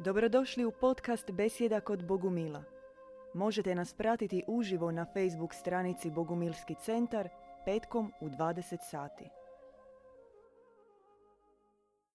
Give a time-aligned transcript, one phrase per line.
[0.00, 2.62] Dobrodošli u podcast Besjeda kod Bogumila.
[3.34, 7.28] Možete nas pratiti uživo na Facebook stranici Bogumilski centar
[7.64, 9.24] petkom u 20 sati.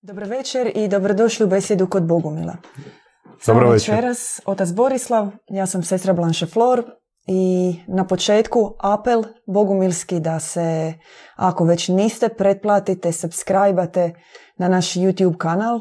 [0.01, 2.55] Dobro večer i dobrodošli u Besjedu kod Bogumila.
[3.45, 3.95] Dobro večer.
[3.95, 6.83] večeras, otac Borislav, ja sam sestra Blanche Flor
[7.27, 10.93] i na početku apel bogumilski da se,
[11.35, 13.87] ako već niste, pretplatite, subscribe
[14.57, 15.79] na naš YouTube kanal.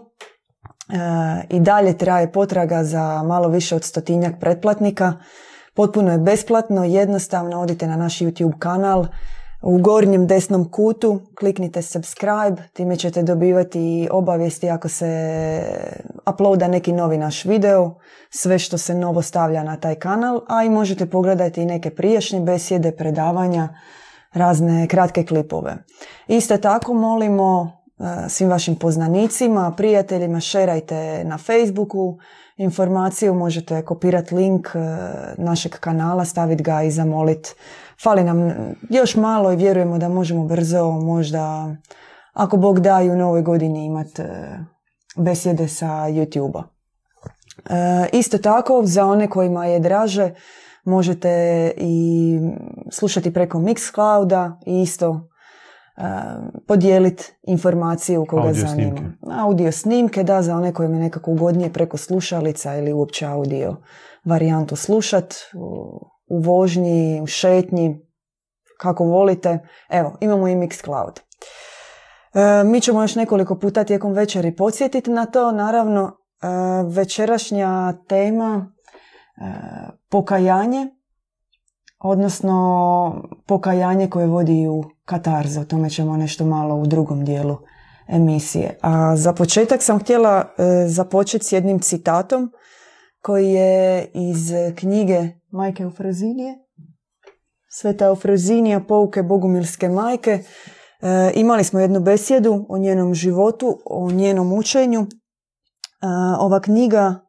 [0.92, 5.12] E, I dalje traje potraga za malo više od stotinjak pretplatnika.
[5.74, 9.06] Potpuno je besplatno, jednostavno odite na naš YouTube kanal.
[9.62, 15.62] U gornjem desnom kutu kliknite subscribe, time ćete dobivati obavijesti ako se
[16.34, 17.94] uploada neki novi naš video,
[18.30, 22.40] sve što se novo stavlja na taj kanal, a i možete pogledati i neke prijašnje
[22.40, 23.68] besjede, predavanja,
[24.32, 25.76] razne kratke klipove.
[26.26, 27.81] Isto tako molimo
[28.28, 32.18] svim vašim poznanicima, prijateljima, šerajte na Facebooku
[32.56, 34.78] informaciju, možete kopirati link e,
[35.38, 37.54] našeg kanala, staviti ga i zamoliti.
[38.02, 38.54] Fali nam
[38.90, 41.74] još malo i vjerujemo da možemo brzo, možda
[42.32, 44.22] ako Bog da i u novoj godini imati
[45.16, 46.62] besjede sa YouTube-a.
[47.70, 50.34] E, isto tako, za one kojima je draže,
[50.84, 52.38] možete i
[52.90, 55.28] slušati preko Mixclouda i isto
[56.66, 58.96] podijeliti informaciju koga Audio zanima.
[58.96, 59.02] snimke.
[59.30, 63.76] Audio snimke, da, za one kojima je nekako ugodnije preko slušalica ili uopće audio
[64.24, 68.06] varijantu slušat u, u vožnji, u šetnji,
[68.78, 69.58] kako volite.
[69.90, 71.20] Evo, imamo i Mixcloud.
[72.34, 75.52] E, mi ćemo još nekoliko puta tijekom večeri podsjetiti na to.
[75.52, 76.46] Naravno, e,
[76.88, 78.72] večerašnja tema
[79.36, 79.44] e,
[80.10, 80.86] pokajanje,
[82.02, 85.60] odnosno pokajanje koje vodi u katarzu.
[85.60, 87.56] O tome ćemo nešto malo u drugom dijelu
[88.08, 88.78] emisije.
[88.80, 92.52] A za početak sam htjela e, započeti s jednim citatom
[93.22, 96.58] koji je iz knjige Majke Eufrozinije.
[97.68, 100.30] Sveta Eufrozinija, pouke Bogumilske majke.
[100.30, 105.00] E, imali smo jednu besjedu o njenom životu, o njenom učenju.
[105.00, 105.06] E,
[106.38, 107.20] ova knjiga,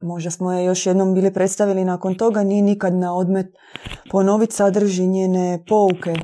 [0.00, 3.46] možda smo je još jednom bili predstavili nakon toga, nije nikad na odmet
[4.10, 6.14] ponoviti, sadrži njene pouke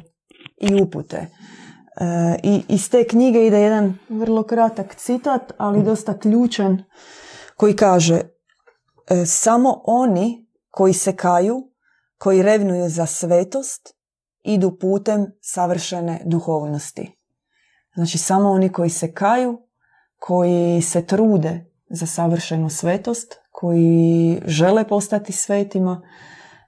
[0.60, 1.16] i upute.
[1.16, 6.84] E, I iz te knjige ide jedan vrlo kratak citat, ali dosta ključan,
[7.56, 11.62] koji kaže e, Samo oni koji se kaju,
[12.18, 13.94] koji revnuju za svetost,
[14.42, 17.18] idu putem savršene duhovnosti.
[17.94, 19.58] Znači samo oni koji se kaju,
[20.18, 26.02] koji se trude za savršenu svetost, koji žele postati svetima,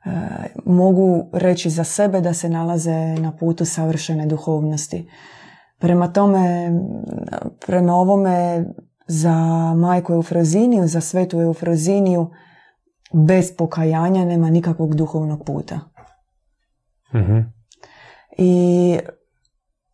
[0.04, 0.10] e,
[0.64, 5.08] mogu reći za sebe da se nalaze na putu savršene duhovnosti.
[5.78, 6.72] Prema tome,
[7.66, 8.64] prema ovome
[9.06, 9.34] za
[9.74, 12.30] majku Eufroziniju, za svetu Eufroziniju,
[13.12, 15.80] bez pokajanja nema nikakvog duhovnog puta.
[17.14, 17.38] Mhm.
[18.38, 18.98] I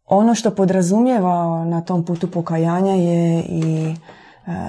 [0.05, 3.95] ono što podrazumijeva na tom putu pokajanja je i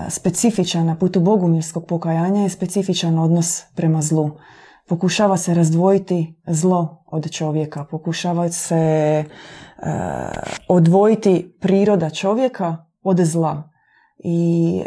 [0.09, 4.31] specifičan, na putu bogumilskog pokajanja je specifičan odnos prema zlu.
[4.87, 9.25] Pokušava se razdvojiti zlo od čovjeka, pokušava se e,
[10.67, 13.69] odvojiti priroda čovjeka od zla.
[14.23, 14.81] I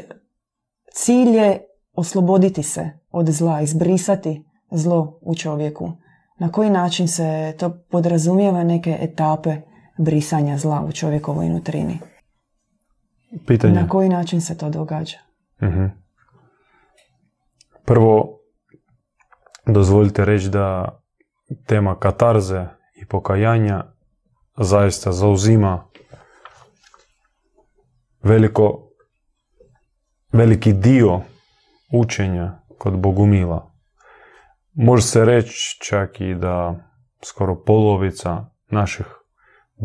[0.93, 1.61] cilj je
[1.95, 5.93] osloboditi se od zla, izbrisati zlo u čovjeku.
[6.39, 9.57] Na koji način se to podrazumijeva neke etape
[9.99, 11.99] brisanja zla u čovjekovoj nutrini?
[13.47, 13.75] Pitanje.
[13.75, 15.19] Na koji način se to događa?
[15.63, 15.85] Mhm.
[17.85, 18.39] Prvo,
[19.67, 20.99] dozvolite reći da
[21.67, 22.67] tema katarze
[23.03, 23.85] i pokajanja
[24.57, 25.89] zaista zauzima
[28.23, 28.89] veliko,
[30.33, 31.21] veliki dio
[31.93, 33.73] učenja kod Bogumila.
[34.73, 36.75] Može se reći čak i da
[37.25, 39.07] skoro polovica naših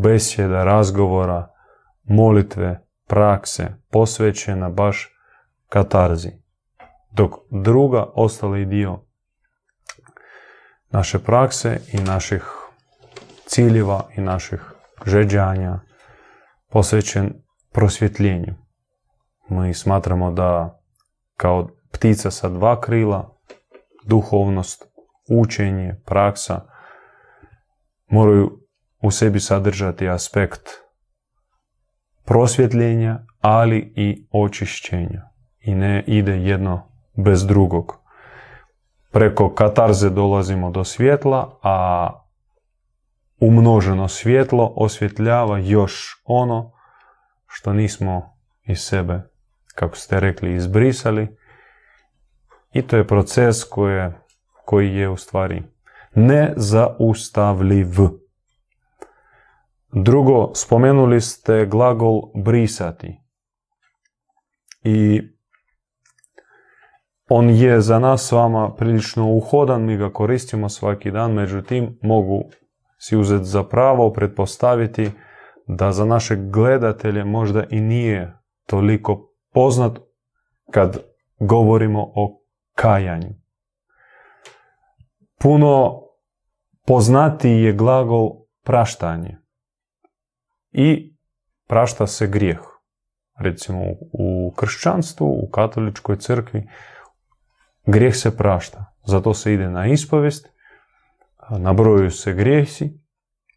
[0.03, 1.47] besjeda, razgovora,
[2.03, 5.09] molitve, prakse posvećena baš
[5.69, 6.31] katarzi.
[7.11, 8.99] Dok druga, ostali dio
[10.89, 12.43] naše prakse i naših
[13.45, 14.61] ciljeva i naših
[15.05, 15.79] žeđanja
[16.69, 17.33] posvećen
[17.71, 18.53] prosvjetljenju.
[19.49, 20.81] Mi smatramo da
[21.37, 23.37] kao ptica sa dva krila,
[24.05, 24.83] duhovnost,
[25.29, 26.61] učenje, praksa
[28.07, 28.59] moraju
[29.01, 30.69] u sebi sadržati aspekt
[32.25, 35.21] prosvjetljenja, ali i očišćenja.
[35.61, 37.99] I ne ide jedno bez drugog.
[39.11, 42.09] Preko katarze dolazimo do svjetla, a
[43.39, 46.71] umnoženo svjetlo osvjetljava još ono
[47.47, 49.21] što nismo iz sebe,
[49.75, 51.37] kako ste rekli, izbrisali
[52.73, 54.13] I to je proces koje,
[54.65, 55.63] koji je u stvari
[56.15, 57.87] nezaustavljiv.
[59.93, 63.19] Drugo, spomenuli ste glagol brisati.
[64.83, 65.21] I
[67.29, 72.43] on je za nas s vama prilično uhodan, mi ga koristimo svaki dan, međutim mogu
[72.97, 75.11] si uzeti za pravo pretpostaviti
[75.67, 78.37] da za naše gledatelje možda i nije
[78.67, 79.99] toliko poznat
[80.71, 80.97] kad
[81.39, 82.41] govorimo o
[82.75, 83.29] kajanju.
[85.39, 86.01] Puno
[86.87, 88.29] poznatiji je glagol
[88.63, 89.40] praštanje
[90.71, 91.15] i
[91.67, 92.59] prašta se grijeh.
[93.39, 93.81] Recimo
[94.13, 96.67] u kršćanstvu, u katoličkoj crkvi,
[97.85, 98.85] grijeh se prašta.
[99.05, 100.47] Zato se ide na ispovest,
[101.49, 102.99] nabrojuju se grijesi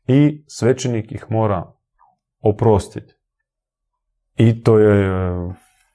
[0.07, 1.73] i svećenik ih mora
[2.41, 3.15] oprostiti.
[4.37, 5.35] I to je e,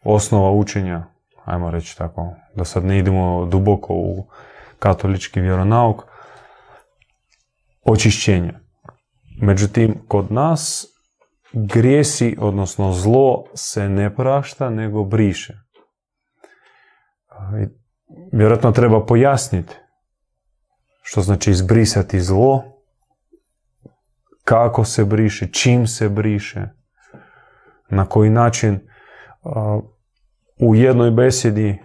[0.04, 1.06] osnova učenja,
[1.46, 4.28] ajmo reći tako, da sad ne idemo duboko u
[4.80, 6.04] katolički vjeronauk,
[7.84, 8.60] očišćenja.
[9.42, 10.86] Međutim, kod nas
[11.54, 15.54] grijesi, odnosno zlo, se ne prašta, nego briše.
[18.32, 19.76] Vjerojatno treba pojasniti
[21.02, 22.64] što znači izbrisati zlo,
[24.44, 26.70] kako se briše, čim se briše,
[27.90, 28.80] na koji način
[30.60, 31.82] u jednoj besedi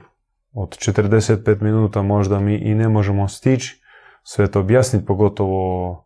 [0.52, 3.80] od 45 minuta možda mi i ne možemo stići
[4.22, 6.03] sve to objasniti, pogotovo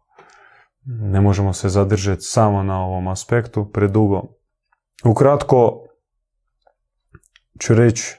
[0.88, 4.22] ne možemo se zadržati samo na ovom aspektu predugo.
[5.04, 5.84] Ukratko
[7.60, 8.16] ću reći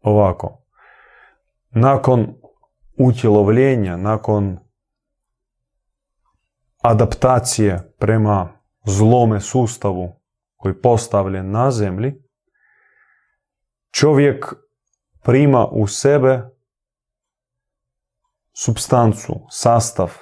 [0.00, 0.64] ovako.
[1.70, 2.34] Nakon
[2.98, 4.58] utjelovljenja, nakon
[6.82, 10.20] adaptacije prema zlome sustavu
[10.56, 12.22] koji je postavljen na zemlji,
[13.90, 14.54] čovjek
[15.22, 16.42] prima u sebe
[18.52, 20.12] substancu, sastav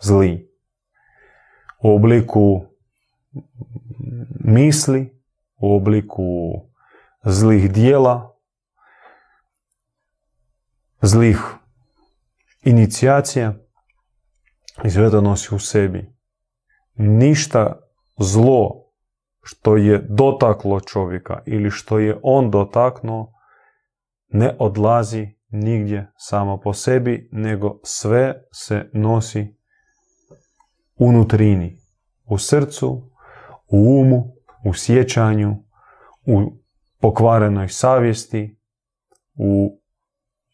[0.00, 0.47] zli
[1.82, 2.64] u obliku
[4.44, 5.22] misli,
[5.56, 6.24] u obliku
[7.24, 8.34] zlih dijela,
[11.02, 11.38] zlih
[12.64, 13.54] inicijacija
[14.84, 16.14] i sve to nosi u sebi.
[16.94, 17.80] Ništa
[18.18, 18.84] zlo
[19.42, 23.32] što je dotaklo čovjeka ili što je on dotaknuo
[24.28, 29.57] ne odlazi nigdje samo po sebi, nego sve se nosi
[30.98, 31.78] unutrini,
[32.24, 33.10] u srcu,
[33.68, 34.34] u umu,
[34.64, 35.56] u sjećanju,
[36.26, 36.52] u
[37.00, 38.58] pokvarenoj savjesti,
[39.34, 39.80] u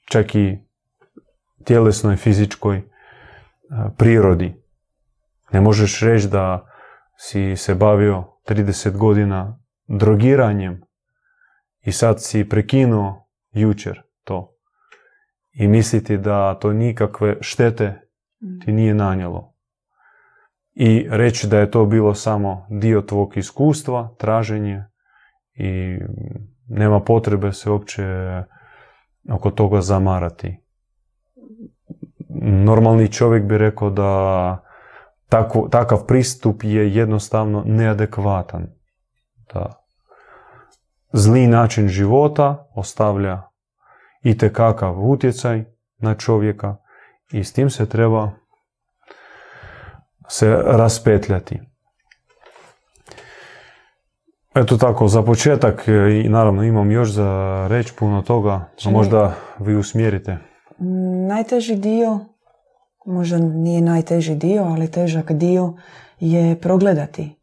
[0.05, 0.59] čak i
[1.65, 2.83] tjelesnoj, fizičkoj
[3.97, 4.55] prirodi.
[5.53, 6.67] Ne možeš reći da
[7.17, 10.83] si se bavio 30 godina drogiranjem
[11.83, 14.57] i sad si prekinuo jučer to
[15.53, 18.01] i misliti da to nikakve štete
[18.65, 19.54] ti nije nanijelo.
[20.75, 24.85] I reći da je to bilo samo dio tvog iskustva, traženje
[25.55, 25.99] i
[26.69, 28.05] nema potrebe se uopće
[29.33, 30.61] oko toga zamarati.
[32.39, 34.63] Normalni čovjek bi rekao da
[35.71, 38.67] takav pristup je jednostavno neadekvatan.
[39.55, 39.85] Da
[41.13, 43.43] zli način života ostavlja
[44.23, 44.37] i
[44.97, 45.65] utjecaj
[45.99, 46.77] na čovjeka
[47.33, 48.31] i s tim se treba
[50.29, 51.61] se raspetljati.
[54.55, 55.93] Eto tako, za početak e,
[56.25, 60.39] i naravno imam još za reći puno toga, a možda vi usmjerite.
[61.29, 62.21] Najteži dio,
[63.07, 65.75] možda nije najteži dio, ali težak dio
[66.21, 67.37] je progledati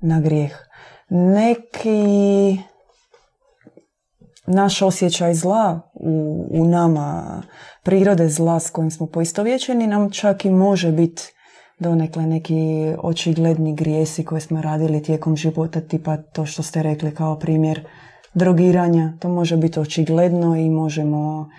[0.00, 0.52] na grijeh.
[1.08, 2.58] Neki
[4.46, 7.42] naš osjećaj zla u, u nama,
[7.82, 11.22] prirode zla s kojim smo poistovjećeni, nam čak i može biti
[11.78, 17.38] donekle neki očigledni grijesi koje smo radili tijekom života, tipa to što ste rekli kao
[17.38, 17.86] primjer
[18.34, 19.12] drogiranja.
[19.20, 21.50] To može biti očigledno i možemo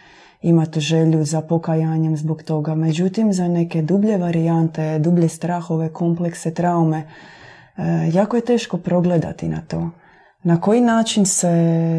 [0.41, 2.75] imati želju za pokajanjem zbog toga.
[2.75, 9.62] Međutim, za neke dublje varijante, dublje strahove, komplekse, traume, e, jako je teško progledati na
[9.62, 9.89] to.
[10.43, 11.51] Na koji način se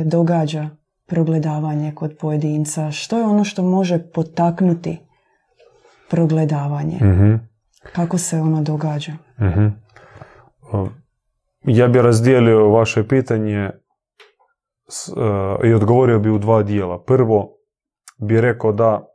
[0.07, 0.69] događa
[1.07, 2.91] progledavanje kod pojedinca?
[2.91, 4.99] Što je ono što može potaknuti
[6.11, 6.99] progledavanje?
[7.03, 7.56] mm
[7.93, 9.13] kako se ono događa?
[10.73, 10.89] uh
[11.67, 13.71] Ja bi razdijelio vaše pitanje
[14.89, 15.17] s, uh,
[15.65, 17.03] i odgovorio bi u dva dijela.
[17.03, 17.53] Prvo
[18.19, 19.07] bi rekao da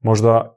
[0.00, 0.56] možda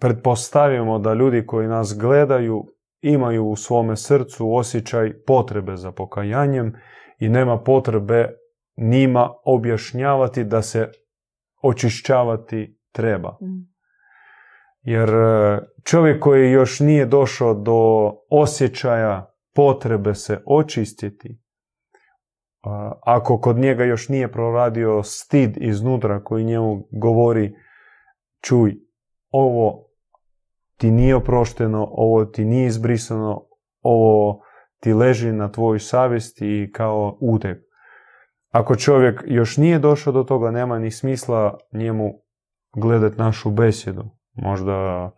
[0.00, 2.64] pretpostavimo da ljudi koji nas gledaju
[3.00, 6.74] imaju u svome srcu osjećaj potrebe za pokajanjem
[7.18, 8.28] i nema potrebe
[8.76, 10.90] njima objašnjavati da se
[11.62, 13.36] očišćavati treba.
[13.42, 13.71] Mm.
[14.82, 21.38] Jer e, čovjek koji još nije došao do osjećaja potrebe se očistiti,
[22.62, 27.54] a, ako kod njega još nije proradio stid iznutra koji njemu govori
[28.40, 28.74] čuj,
[29.30, 29.88] ovo
[30.76, 33.46] ti nije oprošteno, ovo ti nije izbrisano,
[33.82, 34.42] ovo
[34.80, 37.56] ti leži na tvojoj savjesti i kao uteg.
[38.50, 42.12] Ako čovjek još nije došao do toga, nema ni smisla njemu
[42.76, 44.21] gledati našu besjedu.
[44.34, 45.10] Možda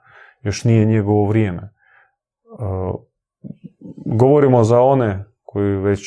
[0.42, 1.62] još nije njegovo vrijeme.
[1.62, 1.70] E,
[4.06, 6.00] govorimo za one koji već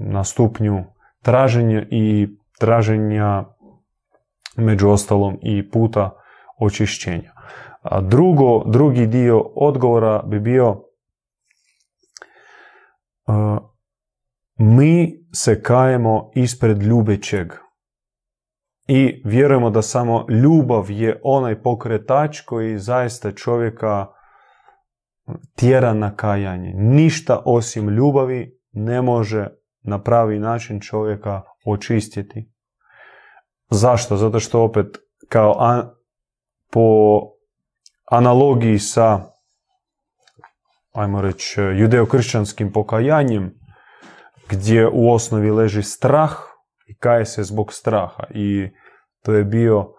[0.00, 0.84] na stupnju
[1.22, 2.28] traženja i
[2.58, 3.44] traženja
[4.56, 6.10] među ostalom i puta
[6.60, 7.32] očišćenja.
[7.82, 10.82] A drugo, drugi dio odgovora bi bio
[14.58, 17.52] mi se kajemo ispred ljubećeg
[18.86, 24.06] i vjerujemo da samo ljubav je onaj pokretač koji zaista čovjeka
[25.56, 26.72] tjera na kajanje.
[26.76, 29.48] Ništa osim ljubavi ne može
[29.82, 32.52] na pravi način čovjeka očistiti.
[33.70, 34.16] Zašto?
[34.16, 34.86] Zato što opet
[35.28, 35.82] kao
[36.70, 37.20] po
[38.10, 39.20] analogiji sa
[40.92, 43.54] ajmo reći judeokršćanskim pokajanjem
[44.48, 46.45] gdje u osnovi leži strah
[46.86, 48.70] i kaje se zbog straha i
[49.22, 49.92] to je bio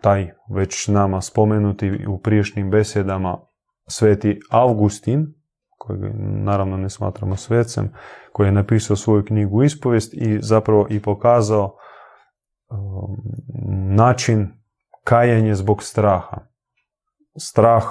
[0.00, 3.38] taj već nama spomenuti u priješnjim besedama
[3.88, 5.34] sveti Augustin,
[5.78, 7.92] kojeg naravno ne smatramo svecem,
[8.32, 11.76] koji je napisao svoju knjigu Ispovijest i zapravo i pokazao
[13.96, 14.48] način
[15.04, 16.36] kajanje zbog straha.
[17.38, 17.84] Strah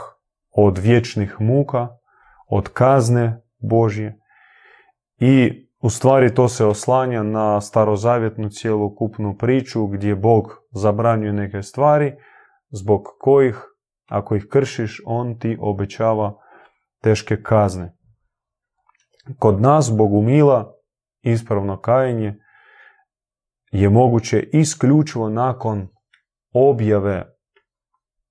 [0.51, 1.87] od vječnih muka,
[2.47, 4.19] od kazne Božje
[5.17, 12.13] i u stvari to se oslanja na starozavjetnu cjelokupnu priču gdje Bog zabranjuje neke stvari
[12.69, 13.61] zbog kojih
[14.09, 16.33] ako ih kršiš on ti obećava
[17.01, 17.97] teške kazne.
[19.39, 20.73] Kod nas Bogumila
[21.21, 22.35] ispravno kajanje
[23.71, 25.87] je moguće isključivo nakon
[26.53, 27.35] objave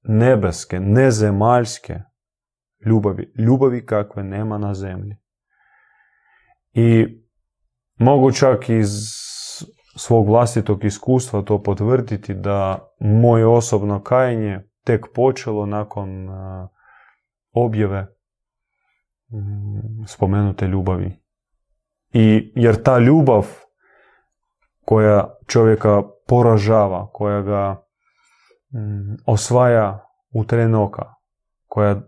[0.03, 1.99] nebeske, nezemaljske
[2.87, 5.17] ljubavi, ljubavi kakve nema na zemlji.
[6.73, 7.24] I
[7.97, 8.89] mogu čak iz
[9.97, 16.29] svog vlastitog iskustva to potvrditi da moje osobno kajanje tek počelo nakon
[17.53, 18.07] objave
[19.33, 21.21] mm, spomenute ljubavi.
[22.13, 23.47] I jer ta ljubav
[24.85, 27.83] koja čovjeka poražava, koja ga
[28.75, 31.15] mm, osvaja u tren oka,
[31.67, 32.03] koja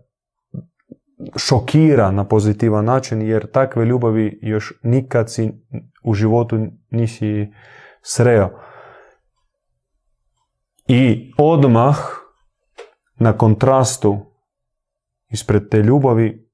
[1.35, 5.51] šokira na pozitivan način, jer takve ljubavi još nikad si
[6.03, 6.57] u životu
[6.89, 7.53] nisi
[8.01, 8.49] sreo.
[10.87, 11.97] I odmah
[13.15, 14.17] na kontrastu
[15.29, 16.49] ispred te ljubavi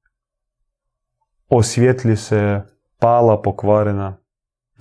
[1.49, 2.61] osvjetli se
[2.99, 4.17] pala pokvarena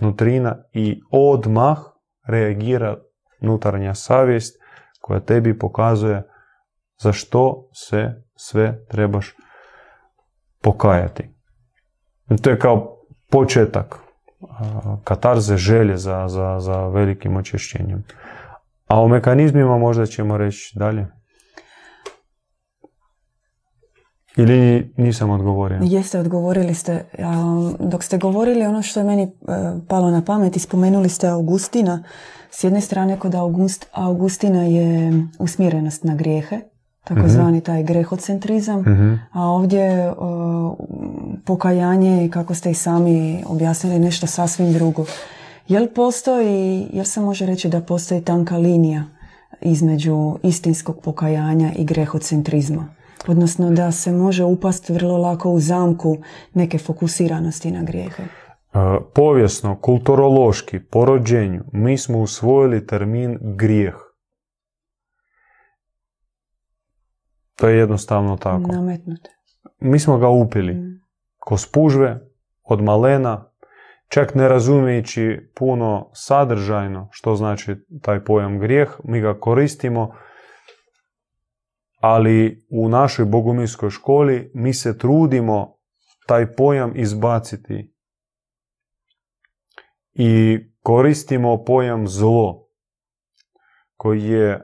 [0.01, 1.79] nutrina i odmah
[2.27, 2.97] reagira
[3.41, 4.63] nutarnja savjest
[5.01, 6.23] koja tebi pokazuje
[6.99, 9.35] za što se sve trebaš
[10.63, 11.29] pokajati.
[12.43, 12.97] To je kao
[13.31, 13.99] početak
[15.05, 18.05] katarze želje za, za, za velikim očišćenjem.
[18.87, 21.07] A o mekanizmima možda ćemo reći dalje.
[24.37, 25.79] Ili nisam odgovorio?
[25.83, 27.05] Jeste, odgovorili ste.
[27.79, 29.29] Dok ste govorili ono što je meni e,
[29.89, 32.05] palo na pamet spomenuli ste Augustina.
[32.51, 36.61] S jedne strane kod August, Augustina je usmjerenost na grijehe,
[37.05, 37.65] takozvani mhm.
[37.65, 39.15] taj grehocentrizam, mhm.
[39.33, 40.13] a ovdje
[41.45, 45.05] pokajanje, kako ste i sami objasnili, nešto sasvim drugo.
[45.69, 49.05] Jel postoji, jel se može reći da postoji tanka linija
[49.61, 52.89] između istinskog pokajanja i grehocentrizma?
[53.27, 56.17] Odnosno da se može upasti vrlo lako u zamku
[56.55, 58.23] neke fokusiranosti na grijehe.
[59.15, 63.95] Povijesno, kulturološki, po rođenju, mi smo usvojili termin grijeh.
[67.63, 68.73] To je jednostavno tako.
[68.73, 69.31] Nametnute.
[69.81, 70.75] Mi smo ga upili.
[70.75, 71.01] Mm.
[71.39, 72.21] Ko spužve,
[72.63, 73.53] od malena,
[74.09, 80.15] čak ne razumijeći puno sadržajno što znači taj pojam grijeh, mi ga koristimo,
[82.01, 85.77] ali u našoj bogumilskoj školi mi se trudimo
[86.27, 87.95] taj pojam izbaciti
[90.13, 92.69] i koristimo pojam zlo
[93.97, 94.61] koji je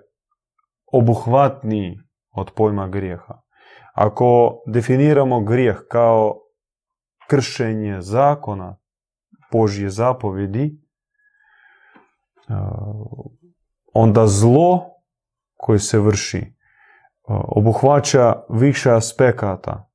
[0.93, 2.08] obuhvatniji
[2.39, 3.41] od pojma grijeha.
[3.95, 6.35] Ako definiramo grijeh kao
[7.29, 8.77] kršenje zakona,
[9.53, 10.81] Božje zapovjedi,
[13.95, 14.85] onda zlo
[15.57, 16.55] koje se vrši
[17.29, 19.91] obuhvaća više aspekata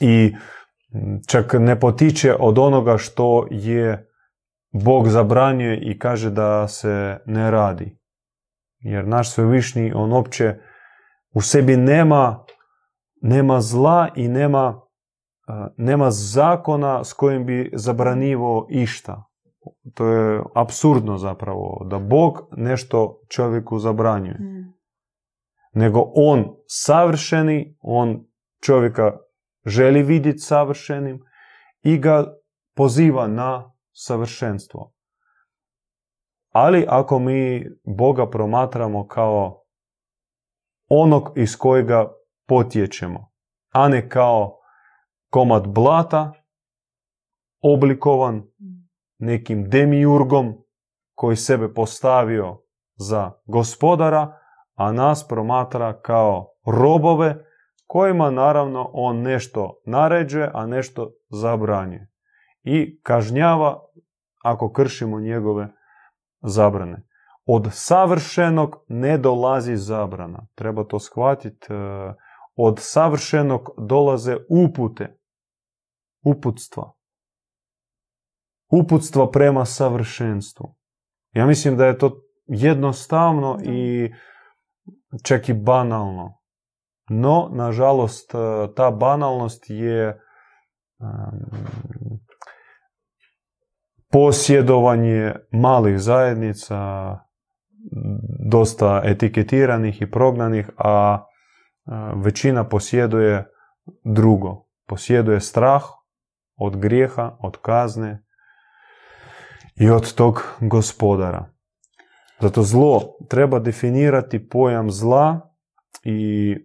[0.00, 0.34] i
[1.28, 4.10] čak ne potiče od onoga što je
[4.84, 7.98] Bog zabranjuje i kaže da se ne radi.
[8.78, 10.60] Jer naš svevišnji, on opće
[11.34, 12.44] u sebi nema,
[13.20, 14.80] nema zla i nema,
[15.76, 19.24] nema zakona s kojim bi zabranjivo išta.
[19.94, 24.38] To je absurdno zapravo, da Bog nešto čovjeku zabranjuje.
[24.40, 24.74] Mm.
[25.72, 28.26] Nego on savršeni, on
[28.64, 29.16] čovjeka
[29.66, 31.20] želi vidjeti savršenim
[31.82, 32.34] i ga
[32.76, 34.92] poziva na savršenstvo.
[36.52, 39.63] Ali ako mi Boga promatramo kao
[41.02, 42.12] onog iz kojega
[42.48, 43.30] potječemo,
[43.72, 44.58] a ne kao
[45.30, 46.32] komad blata,
[47.62, 48.42] oblikovan
[49.18, 50.54] nekim demiurgom
[51.14, 52.62] koji sebe postavio
[52.96, 54.38] za gospodara,
[54.74, 57.44] a nas promatra kao robove
[57.86, 62.10] kojima naravno on nešto naređuje, a nešto zabranjuje.
[62.62, 63.80] I kažnjava
[64.42, 65.68] ako kršimo njegove
[66.42, 67.02] zabrane.
[67.46, 70.46] Od savršenog ne dolazi zabrana.
[70.54, 71.66] Treba to shvatiti.
[71.72, 72.14] E,
[72.56, 75.18] od savršenog dolaze upute.
[76.24, 76.92] Uputstva.
[78.72, 80.76] Uputstva prema savršenstvu.
[81.32, 84.12] Ja mislim da je to jednostavno i
[85.22, 86.38] čak i banalno.
[87.10, 88.38] No, nažalost, e,
[88.74, 90.20] ta banalnost je
[94.12, 96.76] posjedovanje malih zajednica,
[98.50, 101.24] dosta etiketiranih i prognanih, a
[102.14, 103.46] većina posjeduje
[104.04, 104.64] drugo.
[104.86, 105.82] Posjeduje strah
[106.56, 108.24] od grijeha, od kazne
[109.76, 111.50] i od tog gospodara.
[112.40, 115.54] Zato zlo treba definirati pojam zla
[116.02, 116.56] i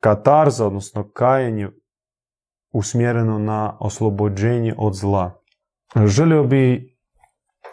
[0.00, 1.68] katarza, odnosno kajenje
[2.72, 5.42] usmjereno na oslobođenje od zla.
[6.06, 6.96] Želio bi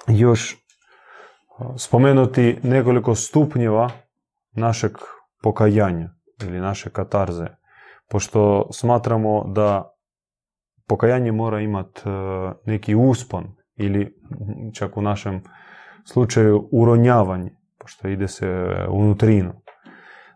[0.07, 0.62] još
[1.77, 3.89] spomenuti nekoliko stupnjeva
[4.51, 4.91] našeg
[5.43, 6.09] pokajanja
[6.43, 7.47] ili naše katarze,
[8.09, 9.93] pošto smatramo da
[10.87, 12.11] pokajanje mora imati e,
[12.65, 14.15] neki uspon ili
[14.73, 15.41] čak u našem
[16.05, 18.47] slučaju uronjavanje, pošto ide se
[18.89, 19.53] unutrinu.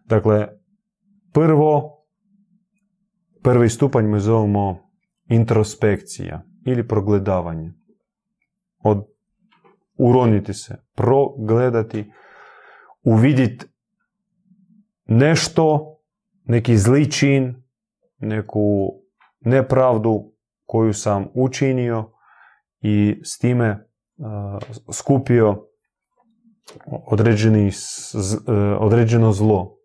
[0.06, 0.48] Dakle,
[1.34, 1.98] prvo,
[3.44, 4.78] prvi stupanj mi zovemo
[5.30, 7.74] introspekcija ili progledavanje.
[8.84, 9.17] Od
[9.98, 12.12] uroniti se, progledati,
[13.04, 13.66] uvidjeti
[15.06, 15.96] nešto,
[16.44, 17.64] neki zli čin,
[18.18, 18.94] neku
[19.40, 20.34] nepravdu
[20.66, 22.12] koju sam učinio
[22.82, 23.88] i s time
[24.94, 25.68] skupio
[26.86, 29.78] određeni, e, određeno zlo.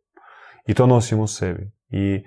[0.67, 1.73] I to nosim u sebi.
[1.89, 2.25] I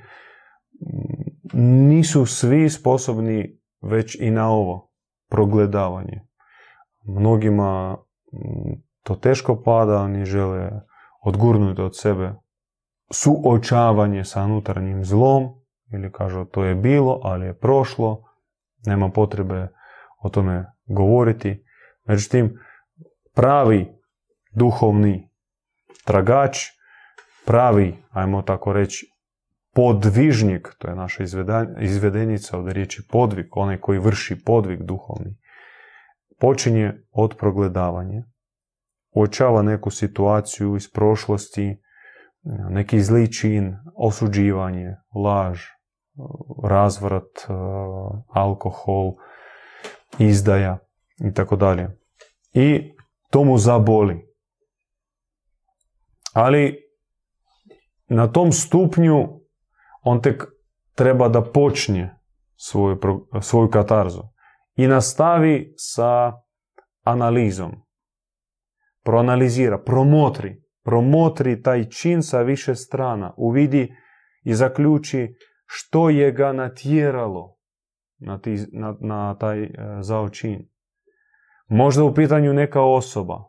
[1.53, 4.91] nisu svi sposobni već i na ovo
[5.29, 6.21] progledavanje.
[7.05, 7.97] Mnogima
[8.33, 8.71] mm,
[9.03, 10.81] to teško pada, oni žele
[11.23, 12.33] odgurnuti od sebe
[13.11, 15.49] suočavanje sa unutarnjim zlom
[15.93, 18.23] ili kažu to je bilo, ali je prošlo,
[18.85, 19.67] nema potrebe
[20.23, 21.65] o tome govoriti.
[22.05, 22.59] Međutim,
[23.33, 23.95] pravi
[24.51, 25.29] duhovni
[26.05, 26.57] tragač,
[27.45, 29.11] pravi, ajmo tako reći,
[29.73, 31.23] podvižnik, to je naša
[31.79, 35.37] izvedenica od riječi podvig, onaj koji vrši podvig duhovni,
[36.39, 38.23] počinje od progledavanja.
[39.15, 41.81] Uočava neku situaciju iz prošlosti,
[42.69, 44.95] neki zli čin, osuđivanje,
[45.25, 45.61] laž,
[46.63, 47.47] razvrat,
[48.29, 49.13] alkohol,
[50.19, 50.77] izdaja
[51.29, 51.89] i tako dalje.
[52.53, 52.93] I
[53.29, 54.25] to mu zaboli.
[56.33, 56.77] Ali
[58.07, 59.27] na tom stupnju
[60.03, 60.43] on tek
[60.95, 62.19] treba da počne
[62.55, 62.99] svoju,
[63.41, 64.34] svoju katarzu
[64.75, 66.33] i nastavi sa
[67.03, 67.71] analizom.
[69.03, 73.95] Proanalizira, promotri, promotri taj čin sa više strana, uvidi
[74.43, 75.35] i zaključi
[75.65, 77.57] što je ga natjeralo
[78.17, 79.69] na, ti, na, na taj e,
[80.01, 80.69] zao čin.
[81.67, 83.43] Možda u pitanju neka osoba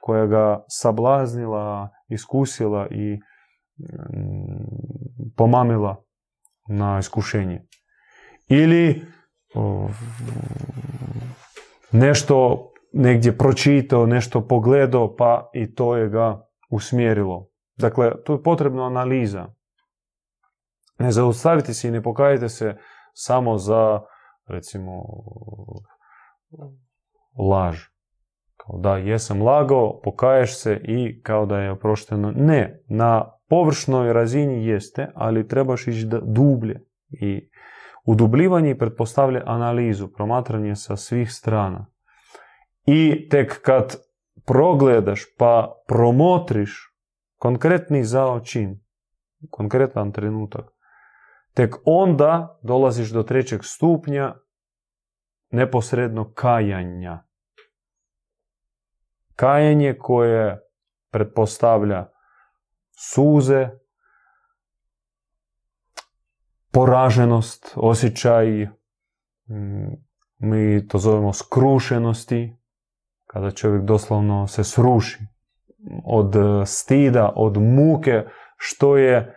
[0.00, 3.18] koja ga sablaznila, iskusila i
[5.36, 6.04] pomamila
[6.68, 7.62] na iskušenje.
[8.48, 9.02] Ili
[11.92, 17.46] nešto negdje pročitao, nešto pogledao, pa i to je ga usmjerilo.
[17.76, 19.46] Dakle, tu je potrebna analiza.
[20.98, 22.76] Ne zaustavite se i ne pokajite se
[23.12, 24.00] samo za,
[24.48, 25.02] recimo,
[27.50, 27.78] laž.
[28.56, 32.32] Kao da, jesam lagao, pokaješ se i kao da je oprošteno.
[32.36, 36.80] Ne, na površnoj razini jeste, ali trebaš ići dublje.
[37.10, 37.50] I
[38.06, 41.86] udubljivanje pretpostavlja analizu, promatranje sa svih strana.
[42.86, 43.96] I tek kad
[44.46, 46.94] progledaš pa promotriš
[47.36, 48.80] konkretni zao čin,
[49.50, 50.64] konkretan trenutak,
[51.54, 54.34] tek onda dolaziš do trećeg stupnja
[55.50, 57.22] neposredno kajanja.
[59.36, 60.60] Kajanje koje
[61.10, 62.06] pretpostavlja
[62.98, 63.68] suze,
[66.72, 69.90] poraženost, osjećaj, mm,
[70.38, 72.56] mi to zovemo skrušenosti,
[73.26, 75.18] kada čovjek doslovno se sruši
[76.04, 76.34] od
[76.66, 78.24] stida, od muke,
[78.56, 79.36] što je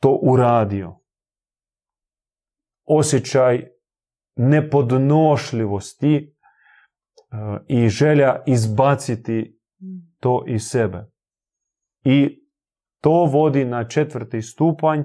[0.00, 0.98] to uradio.
[2.84, 3.66] Osjećaj
[4.36, 6.26] nepodnošljivosti e,
[7.68, 9.60] i želja izbaciti
[10.20, 11.10] to iz sebe.
[12.04, 12.46] I
[13.00, 15.02] to vodi na četvrti stupanj,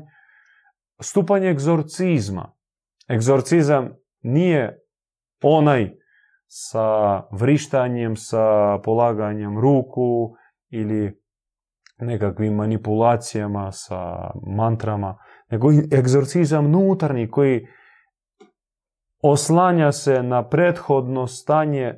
[1.02, 2.54] stupanj egzorcizma.
[3.10, 3.90] Egzorcizam
[4.22, 4.80] nije
[5.44, 5.92] onaj
[6.48, 10.36] sa vrištanjem, sa polaganjem ruku
[10.70, 11.22] ili
[11.98, 15.18] nekakvim manipulacijama sa mantrama,
[15.50, 15.68] nego
[16.00, 17.68] egzorcizam unutarnji koji
[19.24, 21.98] oslanja se na prethodno stanje e,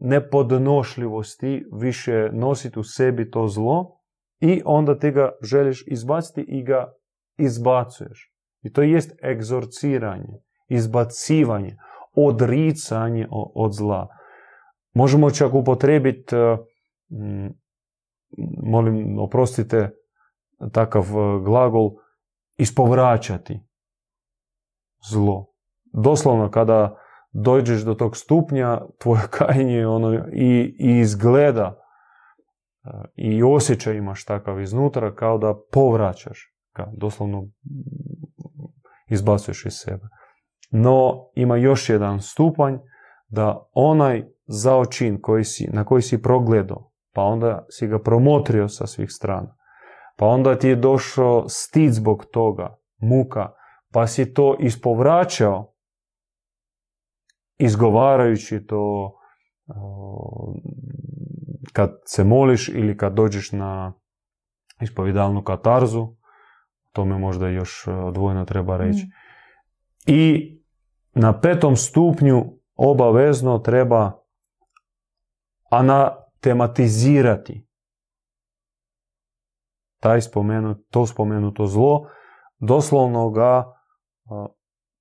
[0.00, 4.00] nepodnošljivosti, više nositi u sebi to zlo
[4.40, 6.92] i onda ti ga želiš izbaciti i ga
[7.38, 8.32] izbacuješ.
[8.62, 11.76] I to jest egzorciranje, izbacivanje,
[12.14, 14.08] odricanje od zla.
[14.94, 16.56] Možemo čak upotrebiti, e,
[18.62, 19.90] molim, oprostite,
[20.72, 21.90] takav e, glagol,
[22.56, 23.60] ispovraćati
[25.10, 25.46] zlo.
[25.92, 26.96] Doslovno kada
[27.32, 31.74] dođeš do tog stupnja, tvoje kajanje ono, i, i izgleda
[32.84, 37.48] e, i osjećaj imaš takav iznutra kao da povraćaš ga, doslovno
[39.08, 40.08] izbacuješ iz sebe.
[40.70, 42.76] No, ima još jedan stupanj
[43.28, 48.86] da onaj zaočin koji si, na koji si progledao, pa onda si ga promotrio sa
[48.86, 49.56] svih strana,
[50.16, 53.50] pa onda ti je došao stid zbog toga, muka,
[53.92, 55.72] pa si to ispovraćao,
[57.58, 59.12] izgovarajući to
[61.72, 63.92] kad se moliš ili kad dođeš na
[64.80, 66.08] ispovjedalnu katarzu,
[66.96, 69.04] tome možda još odvojeno treba reći.
[69.06, 69.10] Mm.
[70.06, 70.52] I
[71.14, 74.12] na petom stupnju obavezno treba
[75.70, 77.66] anatematizirati
[80.00, 82.08] taj spomenut, to spomenuto zlo,
[82.58, 83.64] doslovno ga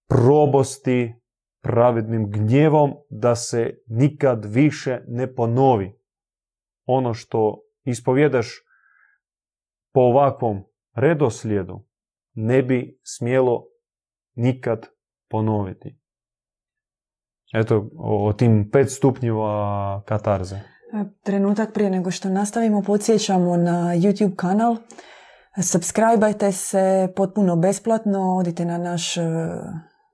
[0.10, 1.16] probosti
[1.64, 6.00] pravednim gnjevom da se nikad više ne ponovi.
[6.86, 8.48] Ono što ispovjedaš
[9.94, 10.64] po ovakvom
[10.96, 11.85] redoslijedu
[12.36, 13.64] ne bi smjelo
[14.36, 14.86] nikad
[15.30, 16.00] ponoviti.
[17.54, 20.56] Eto, o, tim pet stupnjeva katarze.
[20.56, 20.62] E,
[21.24, 24.78] trenutak prije nego što nastavimo, podsjećamo na YouTube kanal.
[25.64, 29.22] Subscribeajte se potpuno besplatno, odite na naš e,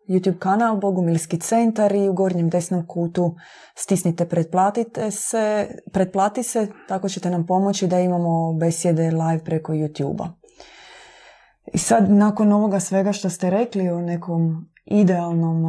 [0.10, 3.36] YouTube kanal Bogumilski centar i u gornjem desnom kutu
[3.76, 10.41] stisnite pretplatite se, pretplati se, tako ćete nam pomoći da imamo besjede live preko YouTube-a.
[11.74, 15.66] I sad, nakon ovoga svega što ste rekli o nekom idealnom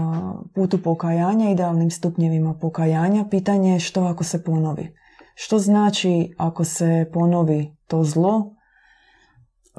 [0.55, 4.94] putu pokajanja, idealnim stupnjevima pokajanja, pitanje je što ako se ponovi.
[5.35, 8.55] Što znači ako se ponovi to zlo,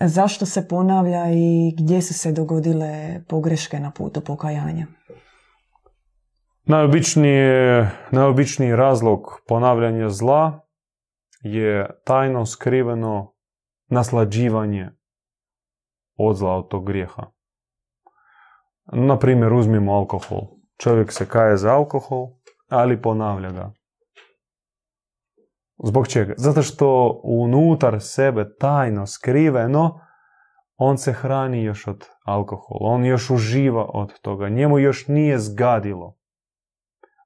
[0.01, 4.87] zašto se ponavlja i gdje su se dogodile pogreške na putu pokajanja?
[6.65, 7.41] Najobičniji,
[8.11, 10.59] najobičniji razlog ponavljanja zla
[11.41, 13.33] je tajno skriveno
[13.87, 14.89] naslađivanje
[16.15, 17.23] od zla, od tog grijeha.
[18.93, 20.41] Na primjer, uzmimo alkohol.
[20.77, 22.27] Čovjek se kaje za alkohol,
[22.69, 23.71] ali ponavlja ga.
[25.83, 26.33] Zbog čega?
[26.37, 29.99] Zato što unutar sebe tajno, skriveno,
[30.77, 32.79] on se hrani još od alkohola.
[32.81, 34.49] On još uživa od toga.
[34.49, 36.17] Njemu još nije zgadilo.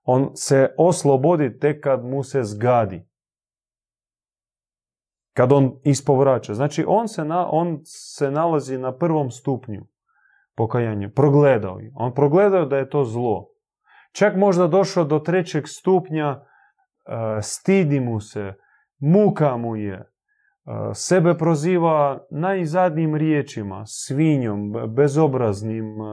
[0.04, 3.07] On se oslobodi tek kad mu se zgadi.
[5.38, 6.54] Kad on ispovraća.
[6.54, 9.86] Znači, on se, na, on se nalazi na prvom stupnju
[10.56, 11.10] pokajanje.
[11.10, 11.92] Progledao je.
[11.96, 13.50] On progledao da je to zlo.
[14.12, 16.42] Čak možda došao do trećeg stupnja, e,
[17.42, 18.54] stidi mu se,
[19.00, 20.06] muka mu je, e,
[20.94, 26.06] sebe proziva najzadnijim riječima, svinjom, bezobraznim, e,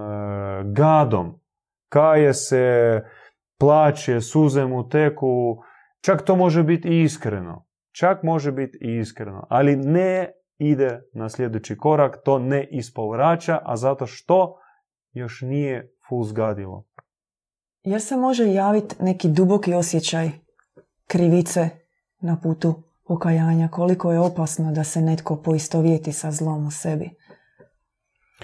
[0.65, 1.41] gadom.
[1.89, 3.01] Kaje se,
[3.59, 5.59] plaće, suze mu teku,
[6.05, 7.67] Čak to može biti iskreno.
[7.99, 9.47] Čak može biti i iskreno.
[9.51, 14.57] Ali ne ide na sljedeći korak, to ne ispovraća, a zato što
[15.13, 16.85] još nije full zgadilo.
[17.83, 20.31] Jer se može javiti neki duboki osjećaj
[21.07, 21.69] krivice
[22.21, 27.11] na putu pokajanja, koliko je opasno da se netko poistovjeti sa zlom u sebi.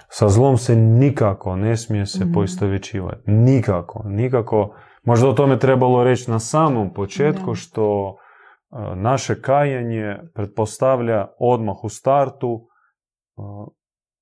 [0.09, 2.33] Sa zlom se nikako ne smije se mm.
[2.33, 3.31] poistovjećivati.
[3.31, 4.75] Nikako, nikako.
[5.05, 8.30] Možda o tome trebalo reći na samom početku što e,
[8.97, 12.69] naše kajanje pretpostavlja odmah u startu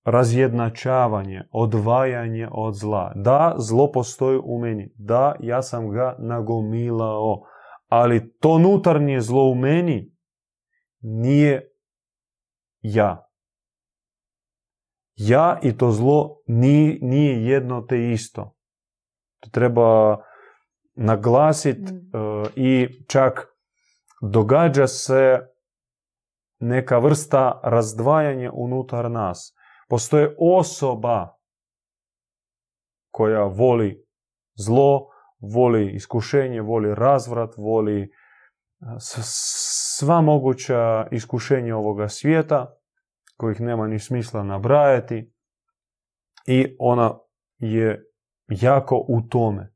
[0.05, 3.13] razjednačavanje, odvajanje od zla.
[3.15, 4.93] Da, zlo postoji u meni.
[4.97, 7.43] Da, ja sam ga nagomilao.
[7.89, 10.13] Ali to unutarnje zlo u meni
[11.01, 11.71] nije
[12.81, 13.29] ja.
[15.17, 18.55] Ja i to zlo nije, nije jedno te isto.
[19.41, 20.19] To treba
[20.95, 22.17] naglasiti mm.
[22.17, 23.58] e, i čak
[24.21, 25.39] događa se
[26.61, 29.55] neka vrsta razdvajanja unutar nas.
[29.89, 31.39] Postoje osoba
[33.11, 34.05] koja voli
[34.55, 35.09] zlo,
[35.55, 38.09] voli iskušenje, voli razvrat, voli e,
[39.99, 42.75] sva moguća iskušenja ovoga svijeta,
[43.37, 45.33] kojih nema ni smisla nabrajati,
[46.47, 47.19] i ona
[47.59, 48.05] je
[48.49, 49.75] jako u tome.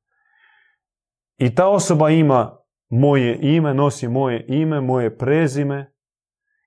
[1.37, 2.62] I ta osoba ima
[2.93, 5.93] moje ime, nosi moje ime, moje prezime,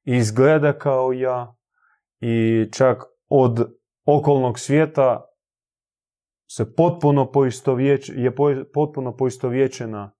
[0.03, 1.55] izgleda kao ja
[2.19, 5.25] i čak od okolnog svijeta
[6.51, 8.35] se potpuno poistovječ, je
[8.73, 10.11] potpuno poistovjećena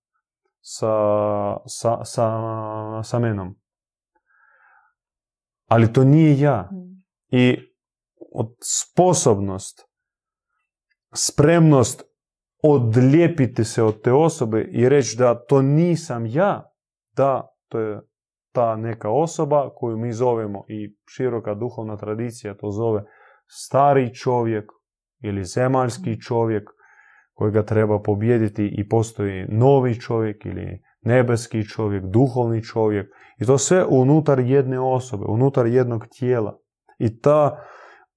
[0.61, 0.93] sa,
[1.65, 2.31] sa, sa,
[3.03, 3.55] sa menom.
[5.65, 6.69] Ali to nije ja.
[6.71, 7.03] Mm.
[7.29, 7.57] I
[8.31, 9.81] od sposobnost,
[11.13, 12.03] spremnost
[12.67, 16.71] odlijepiti se od te osobe i reći da to nisam ja,
[17.15, 18.01] da to je
[18.54, 23.04] ta neka osoba koju mi zovemo i široka duhovna tradicija to zove
[23.47, 24.71] stari čovjek
[25.23, 26.69] ili zemaljski čovjek
[27.34, 33.86] kojega treba pobijediti i postoji novi čovjek ili nebeski čovjek, duhovni čovjek i to sve
[33.86, 36.60] unutar jedne osobe, unutar jednog tijela.
[36.99, 37.63] I ta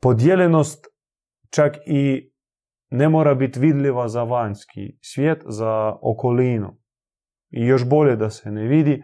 [0.00, 0.86] podijeljenost
[1.50, 2.27] čak i
[2.90, 6.76] ne mora biti vidljiva za vanjski svijet, za okolinu.
[7.50, 9.02] I još bolje da se ne vidi, e,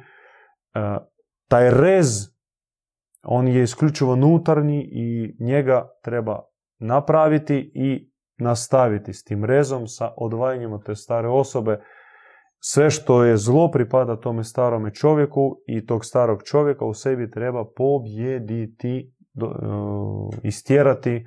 [1.48, 2.34] taj rez,
[3.22, 6.40] on je isključivo unutarnji i njega treba
[6.78, 11.80] napraviti i nastaviti s tim rezom, sa odvajanjem od te stare osobe.
[12.58, 17.64] Sve što je zlo pripada tome starome čovjeku i tog starog čovjeka u sebi treba
[17.76, 19.46] pobjediti, e,
[20.42, 21.26] istjerati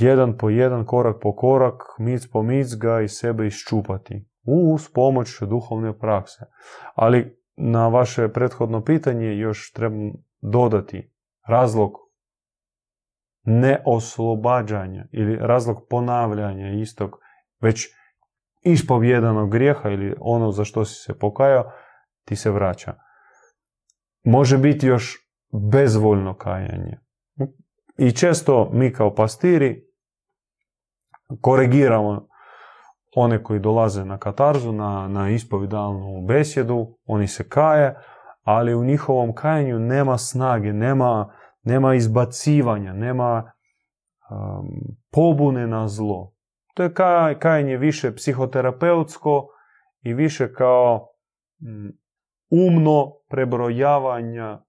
[0.00, 5.40] jedan po jedan, korak po korak, mic po mic ga i sebe iščupati uz pomoć
[5.40, 6.46] duhovne prakse.
[6.94, 11.12] Ali na vaše prethodno pitanje još trebam dodati
[11.48, 11.92] razlog
[13.42, 17.18] neoslobađanja ili razlog ponavljanja istog
[17.60, 17.88] već
[18.62, 21.72] ispovjedanog grijeha ili ono za što si se pokajao,
[22.24, 22.94] ti se vraća.
[24.24, 25.16] Može biti još
[25.70, 27.03] bezvoljno kajanje.
[27.98, 29.84] I često mi kao pastiri
[31.40, 32.26] korigiramo
[33.16, 37.94] one koji dolaze na katarzu, na, na ispovidalnu besjedu, oni se kaje,
[38.42, 43.52] ali u njihovom kajanju nema snage, nema, nema izbacivanja, nema
[44.30, 44.68] um,
[45.12, 46.32] pobune na zlo.
[46.74, 46.94] To je
[47.38, 49.46] kajanje više psihoterapeutsko
[50.02, 51.08] i više kao
[51.60, 51.92] um,
[52.50, 54.64] umno prebrojavanja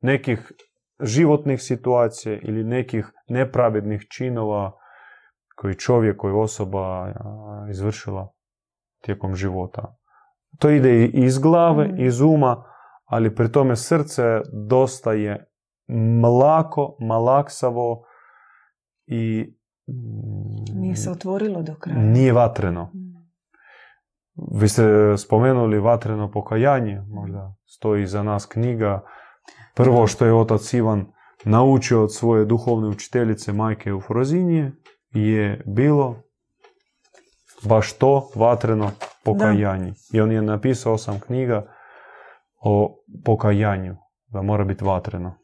[0.00, 0.52] nekih
[1.00, 4.72] životnih situacija ili nekih nepravednih činova
[5.56, 7.12] koji čovjek, koji osoba
[7.70, 8.32] izvršila
[9.04, 9.96] tijekom života.
[10.58, 12.00] To ide iz glave, mm.
[12.00, 12.64] iz uma,
[13.04, 15.50] ali pri tome srce dosta je
[16.20, 18.04] mlako, malaksavo
[19.06, 19.54] i
[19.88, 21.98] mm, nije se otvorilo do kraja.
[21.98, 22.84] Nije vatreno.
[22.84, 23.14] Mm.
[24.60, 24.82] Vi ste
[25.16, 29.04] spomenuli vatreno pokajanje, možda stoji za nas knjiga
[29.74, 31.06] Prvo što je otac Ivan
[31.44, 34.72] naučio od svoje duhovne učiteljice majke Eufrozinije
[35.10, 36.22] je bilo
[37.62, 38.90] baš to vatreno
[39.24, 39.92] pokajanje.
[40.12, 41.66] I on je napisao osam knjiga
[42.64, 45.34] o pokajanju, da mora biti vatreno.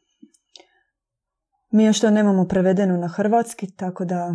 [1.71, 4.33] Mi još to nemamo prevedeno na hrvatski, tako da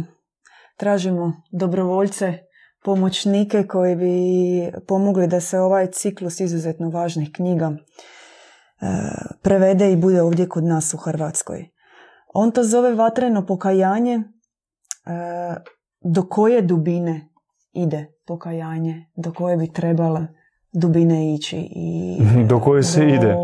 [0.76, 2.38] tražimo dobrovoljce,
[2.85, 4.12] pomoćnike koji bi
[4.88, 7.72] pomogli da se ovaj ciklus izuzetno važnih knjiga
[9.43, 11.69] prevede i bude ovdje kod nas u Hrvatskoj.
[12.35, 14.23] On to zove vatreno pokajanje e,
[16.05, 17.29] do koje dubine
[17.73, 20.27] ide pokajanje, do koje bi trebala
[20.73, 21.69] dubine ići.
[21.71, 23.35] I Do koje se do- ide?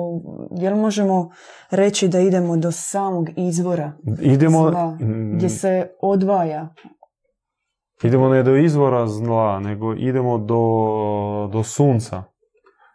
[0.51, 1.31] Jel možemo
[1.71, 6.75] reći da idemo do samog izvora Idemo, zla, mm, gdje se odvaja
[8.03, 12.23] idemo ne do izvora zla, nego idemo do, do sunca.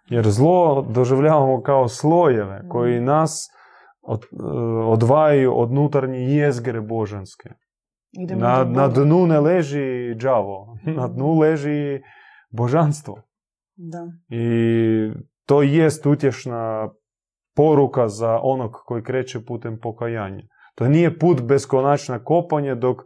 [0.09, 3.49] Jer zlo doživljavamo kao slojeve koji nas
[4.01, 4.43] od, e,
[4.85, 7.49] odvajaju od nutarnje jezgre božanske.
[8.11, 12.01] idemo Na, na dnu ne leži đavo, na dnu leži
[12.49, 13.21] božanstvo.
[13.75, 14.07] Da.
[14.29, 15.11] I
[15.45, 16.89] to jest utješna
[17.55, 20.43] poruka za onog koji kreće putem pokajanja.
[20.75, 23.05] To nije put beskonačna kopanje dok e,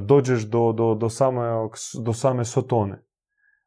[0.00, 3.02] dođeš do, do, do, samog, do same sotone.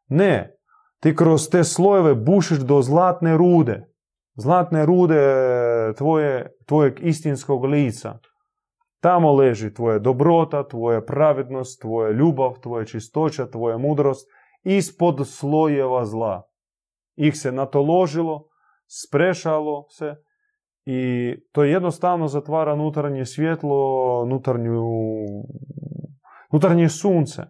[0.07, 0.55] Ne,
[1.03, 3.89] ti kroz te slojeve bušiš do zlatne rude.
[4.35, 5.19] Zlatne rude
[5.97, 8.19] tvoje, tvojeg istinskog lica.
[9.01, 14.29] Tamo leži tvoja dobrota, tvoja pravednost, tvoja ljubav, tvoja čistoća, tvoja mudrost
[14.63, 16.41] ispod slojeva zla.
[17.15, 18.47] Ih se natoložilo,
[18.87, 20.15] sprešalo se
[20.85, 24.83] i to jednostavno zatvara nutarnje svjetlo, nutarnju,
[26.51, 27.43] nutarnje sunce.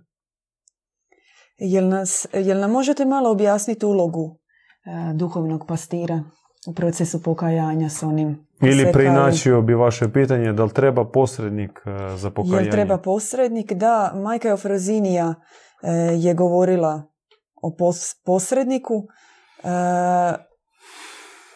[1.58, 4.40] Jel, nas, jel nam možete malo objasniti ulogu
[4.86, 6.24] e, duhovnog pastira
[6.68, 11.82] u procesu pokajanja s onim Ili se preinačio bi vaše pitanje da li treba posrednik
[11.86, 12.66] e, za pokajanje.
[12.66, 13.74] Jel treba posrednik?
[13.74, 15.34] Da, majka Eufrazinija
[15.84, 17.04] e, je govorila
[17.62, 19.04] o pos- posredniku
[19.64, 19.70] e,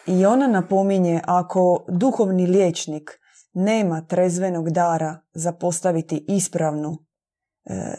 [0.06, 3.20] i ona napominje ako duhovni liječnik
[3.54, 7.07] nema trezvenog dara za postaviti ispravnu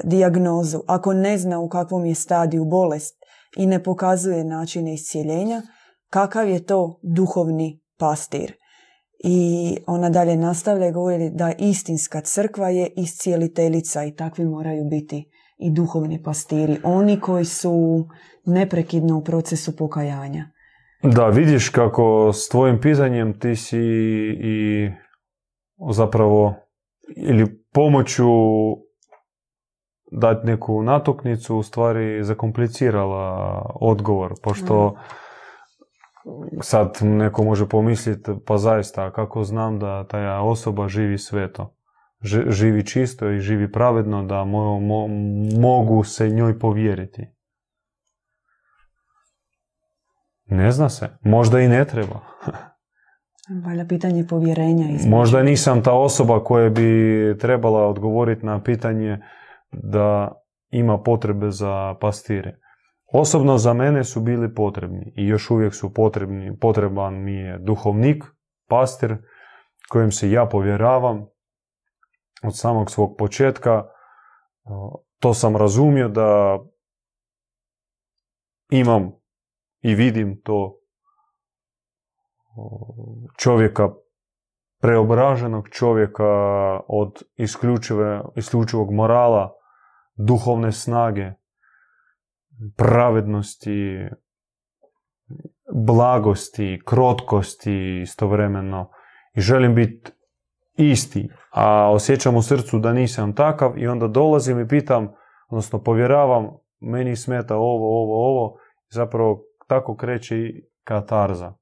[0.04, 3.16] dijagnozu, ako ne zna u kakvom je stadiju bolest
[3.58, 5.62] i ne pokazuje načine iscijeljenja,
[6.10, 8.54] kakav je to duhovni pastir.
[9.24, 15.32] I ona dalje nastavlja i govori da istinska crkva je iscijeliteljica i takvi moraju biti
[15.58, 16.78] i duhovni pastiri.
[16.84, 18.06] Oni koji su
[18.46, 20.46] neprekidno u procesu pokajanja.
[21.04, 23.80] Da, vidiš kako s tvojim pitanjem ti si
[24.44, 24.90] i
[25.92, 26.56] zapravo
[27.16, 28.30] ili pomoću
[30.12, 33.26] dati neku natuknicu u stvari zakomplicirala
[33.76, 34.96] odgovor, pošto
[36.62, 41.74] sad neko može pomisliti pa zaista kako znam da ta osoba živi sveto,
[42.50, 45.10] živi čisto i živi pravedno da mo- mo-
[45.60, 47.26] mogu se njoj povjeriti.
[50.46, 51.10] Ne zna se.
[51.22, 52.20] Možda i ne treba.
[53.66, 54.86] Valja pitanje povjerenja.
[54.86, 56.92] između- Možda nisam ta osoba koja bi
[57.40, 59.18] trebala odgovoriti na pitanje
[59.72, 60.32] da
[60.70, 62.60] ima potrebe za pastire.
[63.14, 66.58] Osobno za mene su bili potrebni i još uvijek su potrebni.
[66.60, 68.24] Potreban mi je duhovnik,
[68.68, 69.18] pastir,
[69.90, 71.26] kojem se ja povjeravam
[72.44, 73.86] od samog svog početka.
[75.20, 76.60] To sam razumio da
[78.72, 79.12] imam
[79.82, 80.76] i vidim to
[83.38, 83.90] čovjeka
[84.82, 86.26] preobraženog čovjeka
[86.88, 87.24] od
[88.36, 89.59] isključivog morala,
[90.20, 91.32] duhovne snage,
[92.78, 94.08] pravednosti,
[95.74, 98.90] blagosti, krotkosti istovremeno
[99.36, 100.12] i želim biti
[100.78, 105.14] isti, a osjećam u srcu da nisam takav i onda dolazim i pitam,
[105.50, 108.56] odnosno povjeravam, meni smeta ovo, ovo, ovo,
[108.90, 111.54] zapravo tako kreće i katarza.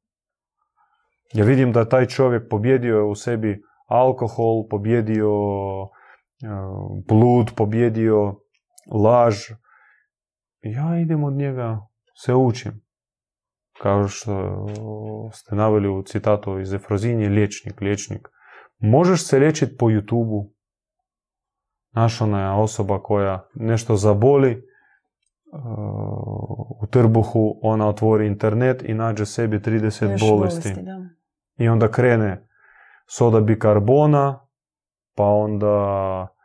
[1.33, 6.47] Ja vidim da taj čovjek pobjedio u sebi alkohol, pobjedio e,
[7.07, 8.35] blud, pobjedio
[8.91, 9.35] laž.
[10.61, 11.87] Ja idem od njega,
[12.23, 12.81] se učim.
[13.81, 14.65] Kao što
[15.33, 18.27] ste naveli u citatu iz Efrozinje, liječnik, liječnik.
[18.77, 20.53] Možeš se liječiti po YouTube-u.
[21.91, 24.57] Naš ona je osoba koja nešto zaboli, e,
[26.81, 30.73] u trbuhu ona otvori internet i nađe sebi 30 Još bolesti.
[30.73, 31.09] da.
[31.57, 32.47] I onda krene
[33.07, 34.47] soda bikarbona,
[35.15, 36.36] pa onda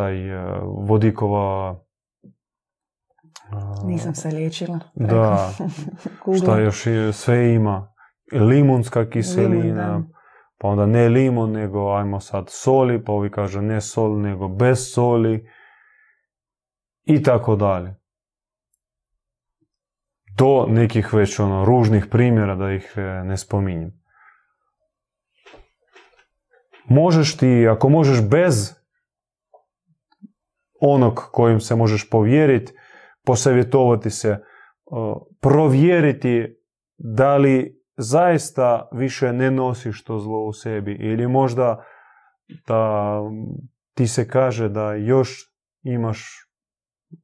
[0.00, 1.80] taj e, vodikova...
[2.22, 4.80] e, Nisam se liječila.
[4.94, 5.50] Da,
[6.24, 6.38] Google.
[6.42, 7.92] šta još je- sve ima.
[8.32, 9.54] Limunska kiselina,
[9.86, 10.02] Limun, da.
[10.58, 14.92] pa onda ne limun, nego ajmo sad soli, pa ovi kažu ne sol, nego bez
[14.92, 15.48] soli.
[17.04, 17.94] I tako dalje.
[20.36, 24.00] Do nekih već ono ružnih primjera da ih e, ne spominjem.
[26.84, 28.79] Možeš ti, ako možeš bez
[30.80, 32.72] onog kojim se možeš povjeriti,
[33.24, 34.38] posavjetovati se,
[34.84, 36.56] o, provjeriti
[36.98, 41.84] da li zaista više ne nosiš to zlo u sebi ili možda
[42.66, 43.12] da
[43.94, 45.28] ti se kaže da još
[45.82, 46.26] imaš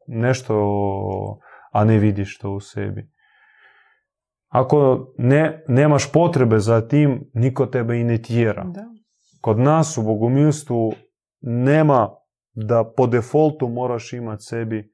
[0.06, 0.54] nešto,
[1.72, 3.10] a ne vidiš to u sebi.
[4.48, 8.64] Ako ne, nemaš potrebe za tim, niko tebe i ne tjera.
[8.64, 8.84] Da.
[9.40, 10.92] Kod nas u bogomilstvu
[11.40, 12.10] nema
[12.56, 14.90] da po defaultu moraš imati sebi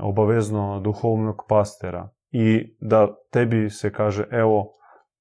[0.00, 4.72] obavezno duhovnog pastera i da tebi se kaže evo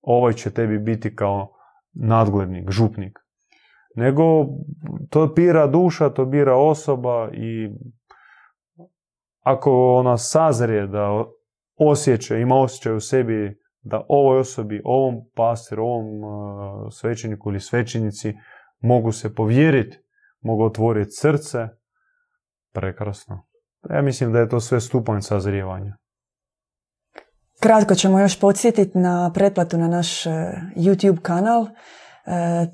[0.01, 1.51] ovaj će tebi biti kao
[1.93, 3.19] nadglednik, župnik.
[3.95, 4.23] Nego
[5.09, 7.69] to bira duša, to bira osoba i
[9.39, 11.25] ako ona sazrije da
[11.75, 18.33] osjeća, ima osjećaj u sebi da ovoj osobi, ovom pastiru, ovom uh, svećeniku ili svećenici
[18.81, 19.97] mogu se povjeriti,
[20.41, 21.67] mogu otvoriti srce,
[22.73, 23.45] prekrasno.
[23.89, 25.97] Ja mislim da je to sve stupanj sazrijevanja.
[27.59, 30.29] Kratko ćemo još podsjetiti na pretplatu na naš e,
[30.75, 31.65] YouTube kanal.
[31.65, 31.69] E,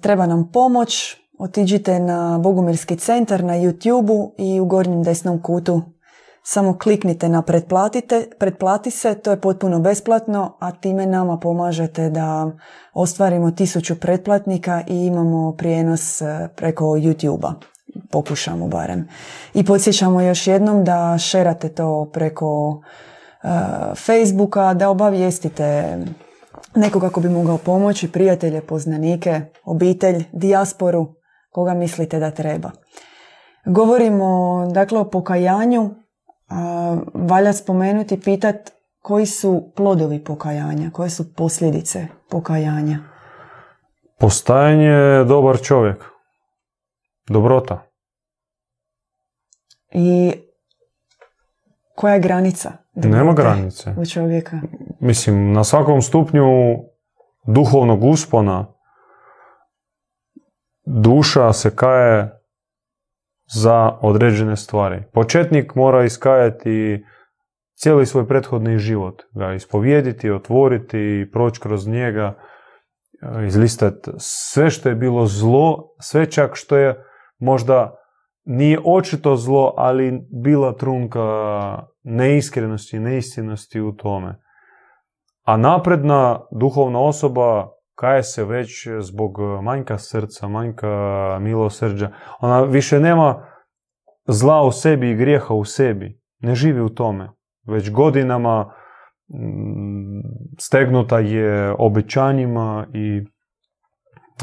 [0.02, 1.18] treba nam pomoć.
[1.40, 5.82] Otiđite na Bogumirski centar na YouTube i u gornjem desnom kutu
[6.50, 12.52] samo kliknite na pretplatite, pretplati se, to je potpuno besplatno, a time nama pomažete da
[12.94, 17.54] ostvarimo tisuću pretplatnika i imamo prijenos e, preko YouTube-a.
[18.12, 19.08] Pokušamo barem.
[19.54, 23.50] I podsjećamo još jednom da šerate to preko uh,
[24.06, 25.98] Facebooka, da obavijestite
[26.76, 31.08] nekoga ko bi mogao pomoći, prijatelje, poznanike, obitelj, dijasporu,
[31.52, 32.72] koga mislite da treba.
[33.66, 36.07] Govorimo dakle o pokajanju,
[37.14, 38.56] valja spomenuti, pitat
[39.02, 43.00] koji su plodovi pokajanja, koje su posljedice pokajanja.
[44.20, 46.04] Postajanje je dobar čovjek.
[47.30, 47.84] Dobrota.
[49.92, 50.34] I
[51.96, 52.72] koja je granica?
[52.94, 53.94] Nema granice.
[53.98, 54.60] U čovjeka.
[55.00, 56.46] Mislim, na svakom stupnju
[57.48, 58.66] duhovnog uspona
[60.86, 62.37] duša se kaje
[63.54, 65.04] za određene stvari.
[65.14, 67.06] Početnik mora iskajati
[67.76, 72.34] cijeli svoj prethodni život, ga ispovijediti, otvoriti i proći kroz njega,
[73.22, 77.04] e, izlistati sve što je bilo zlo, sve čak što je
[77.40, 77.96] možda
[78.46, 81.20] nije očito zlo, ali bila trunka
[82.04, 84.42] neiskrenosti, neistinosti u tome.
[85.44, 90.88] A napredna duhovna osoba kaje se već zbog manjka srca, manjka
[91.42, 92.12] milosrđa.
[92.40, 93.46] Ona više nema
[94.28, 96.22] zla u sebi i grijeha u sebi.
[96.40, 97.30] Ne živi u tome.
[97.68, 100.22] Već godinama mm,
[100.60, 103.22] stegnuta je obećanjima i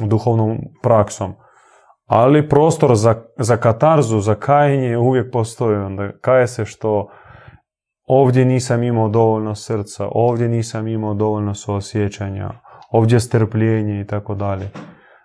[0.00, 1.34] duhovnom praksom.
[2.07, 5.76] Ali prostor za, za katarzu, za kajenje uvijek postoji.
[5.76, 7.09] Onda kaje se što
[8.07, 12.50] ovdje nisam imao dovoljno srca, ovdje nisam imao dovoljno suosjećanja,
[12.95, 14.70] ovdje strpljenje i tako dalje.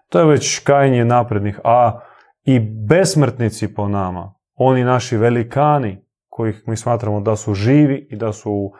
[0.09, 1.99] To je već kajanje naprednih, a
[2.43, 8.33] i besmrtnici po nama, oni naši velikani, kojih mi smatramo da su živi i da
[8.33, 8.71] su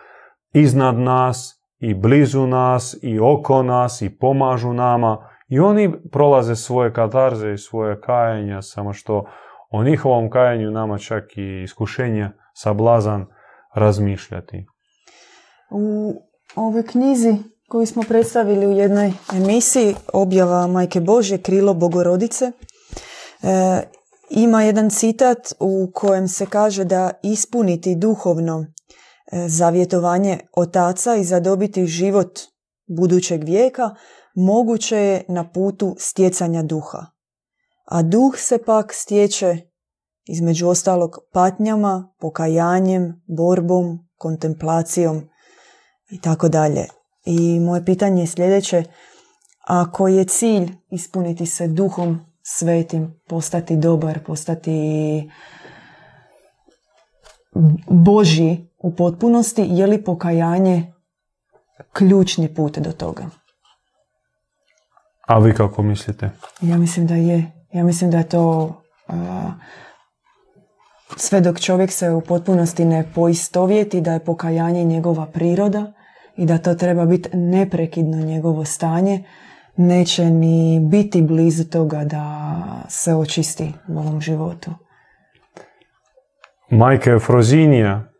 [0.54, 6.94] iznad nas i blizu nas i oko nas i pomažu nama i oni prolaze svoje
[6.94, 9.26] katarze i svoje kajanja, samo što
[9.72, 13.26] o njihovom kajanju nama čak i iskušenje sablazan
[13.76, 14.66] razmišljati.
[15.72, 16.14] U
[16.56, 17.38] ovoj knjizi
[17.70, 22.46] koju smo predstavili u jednoj emisiji objava Majke Božje, Krilo Bogorodice.
[22.46, 22.52] E,
[24.30, 28.66] ima jedan citat u kojem se kaže da ispuniti duhovno e,
[29.48, 32.40] zavjetovanje otaca i zadobiti život
[32.88, 33.96] budućeg vijeka
[34.36, 37.06] moguće je na putu stjecanja duha.
[37.86, 39.58] A duh se pak stječe
[40.26, 45.30] između ostalog patnjama, pokajanjem, borbom, kontemplacijom
[46.10, 46.99] i tako dalje.
[47.32, 48.84] I moje pitanje je sljedeće,
[49.68, 55.30] ako je cilj ispuniti se duhom svetim, postati dobar, postati
[57.88, 60.94] Boži u potpunosti, je li pokajanje
[61.94, 63.26] ključni put do toga?
[65.28, 66.30] A vi kako mislite?
[66.62, 67.52] Ja mislim da je.
[67.74, 68.74] Ja mislim da je to
[71.18, 75.94] sve dok čovjek se u potpunosti ne poistovjeti da je pokajanje njegova priroda,
[76.40, 79.24] i da to treba biti neprekidno njegovo stanje,
[79.76, 82.56] neće ni biti blizu toga da
[82.90, 84.72] se očisti u ovom životu.
[86.70, 88.12] Majka Efrozinija,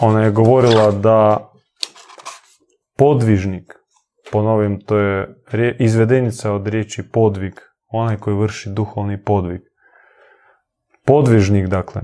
[0.00, 1.50] ona je govorila da
[2.96, 3.72] podvižnik,
[4.32, 5.36] ponovim, to je
[5.78, 7.54] izvedenica od riječi podvig,
[7.88, 9.60] onaj koji vrši duhovni podvig.
[11.06, 12.02] Podvižnik, dakle,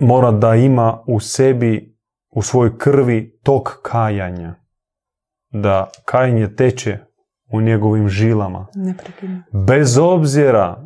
[0.00, 1.93] mora da ima u sebi
[2.34, 4.54] u svojoj krvi tok kajanja.
[5.50, 6.98] Da kajanje teče
[7.52, 8.66] u njegovim žilama.
[9.66, 10.82] Bez obzira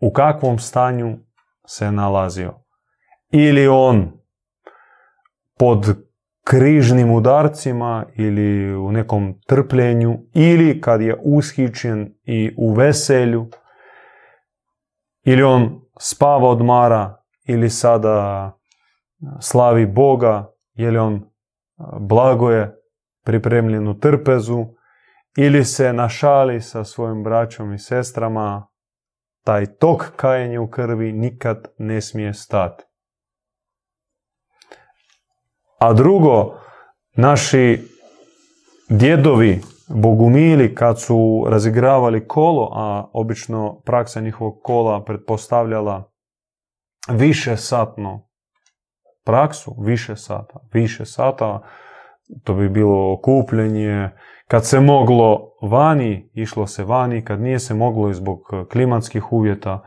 [0.00, 1.18] u kakvom stanju
[1.66, 2.54] se nalazio.
[3.30, 4.12] Ili on
[5.58, 5.96] pod
[6.44, 13.48] križnim udarcima ili u nekom trpljenju ili kad je ushićen i u veselju
[15.24, 18.52] ili on spava odmara ili sada
[19.40, 21.30] slavi Boga ili on
[22.00, 22.76] blagoje
[23.24, 24.66] pripremljenu trpezu
[25.36, 28.68] ili se našali sa svojim braćom i sestrama,
[29.44, 32.84] taj tok kajenja u krvi nikad ne smije stati.
[35.78, 36.58] A drugo,
[37.16, 37.82] naši
[38.88, 46.12] djedovi bogumili kad su razigravali kolo, a obično praksa njihovog kola pretpostavljala
[47.08, 48.28] više satno
[49.24, 51.62] praksu, više sata, više sata,
[52.44, 54.10] to bi bilo okupljanje,
[54.48, 58.40] kad se moglo vani, išlo se vani, kad nije se moglo i zbog
[58.72, 59.82] klimatskih uvjeta,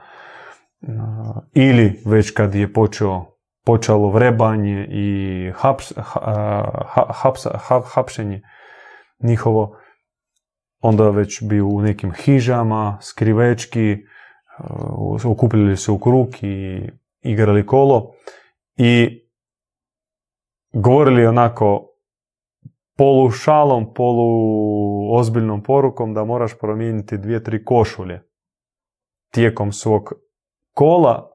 [1.54, 3.26] ili već kad je počeo,
[3.66, 7.46] počelo vrebanje i haps,
[7.94, 8.42] hapšenje
[9.24, 9.78] njihovo,
[10.82, 13.98] onda već bi u nekim hižama, skrivečki,
[15.26, 16.82] okupljali se u krug i
[17.22, 18.12] igrali kolo
[18.78, 19.22] i
[20.74, 21.88] govorili onako
[22.98, 28.24] polu šalom, polu ozbiljnom porukom da moraš promijeniti dvije, tri košulje
[29.34, 30.14] tijekom svog
[30.74, 31.32] kola,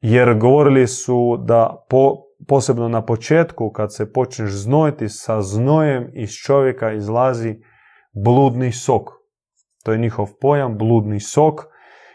[0.00, 2.16] jer govorili su da po,
[2.48, 7.56] posebno na početku kad se počneš znojiti sa znojem iz čovjeka izlazi
[8.24, 9.10] bludni sok.
[9.84, 11.60] To je njihov pojam, bludni sok,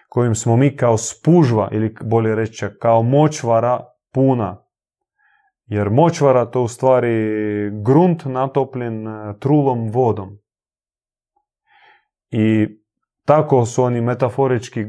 [0.10, 3.80] kojim smo mi kao spužva ili bolje reći kao močvara
[4.14, 4.67] puna
[5.68, 10.38] jer močvara to u stvari grunt natopljen e, trulom vodom.
[12.32, 12.68] I
[13.26, 14.88] tako su oni metaforički e,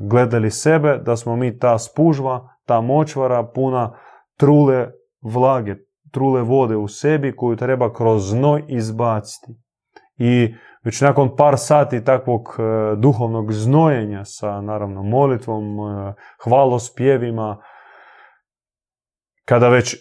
[0.00, 3.96] gledali sebe da smo mi ta spužva, ta močvara puna
[4.36, 4.88] trule
[5.22, 5.76] vlage,
[6.10, 9.52] trule vode u sebi koju treba kroz znoj izbaciti.
[10.16, 15.64] I već nakon par sati takvog e, duhovnog znojenja sa naravno molitvom,
[16.44, 17.58] hvalospjevima,
[19.44, 19.96] kada već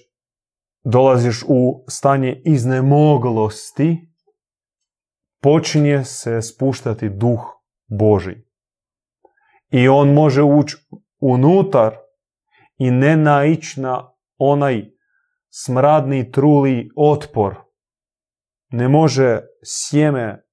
[0.84, 4.10] dolaziš u stanje iznemoglosti,
[5.42, 7.40] počinje se spuštati duh
[7.88, 8.36] Boži.
[9.70, 10.78] I on može ući
[11.22, 11.96] unutar
[12.78, 14.86] i ne naići na onaj
[15.50, 17.56] smradni truli otpor.
[18.70, 20.44] Ne može sjeme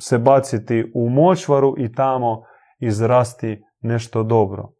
[0.00, 2.42] se baciti u močvaru i tamo
[2.80, 4.72] izrasti nešto dobro.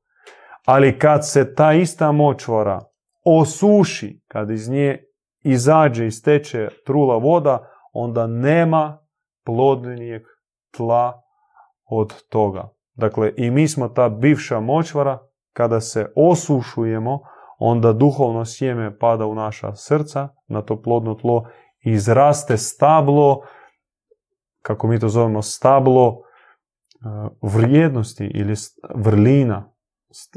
[0.64, 2.80] Ali kad se ta ista močvara
[3.24, 5.04] osuši, kad iz nje
[5.44, 8.98] izađe i steče trula voda, onda nema
[9.44, 10.22] plodnijeg
[10.76, 11.22] tla
[11.84, 12.68] od toga.
[12.94, 15.18] Dakle, i mi smo ta bivša močvara,
[15.52, 17.20] kada se osušujemo,
[17.58, 21.48] onda duhovno sjeme pada u naša srca, na to plodno tlo,
[21.84, 23.40] izraste stablo,
[24.62, 26.18] kako mi to zovemo, stablo e,
[27.42, 28.54] vrijednosti ili
[28.94, 29.72] vrlina,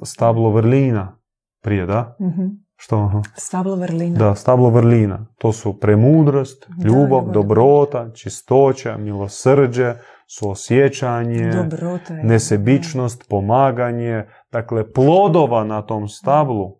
[0.03, 1.19] stablo vrlina
[1.61, 2.15] prije, da?
[2.19, 3.21] mm što?
[3.35, 4.19] Stablo vrlina.
[4.19, 5.25] Da, stablo vrlina.
[5.37, 9.93] To su premudrost, ljubav, dobrota, čistoća, milosrđe,
[10.27, 14.25] suosjećanje, Dobrota nesebičnost, pomaganje.
[14.51, 16.77] Dakle, plodova na tom stablu,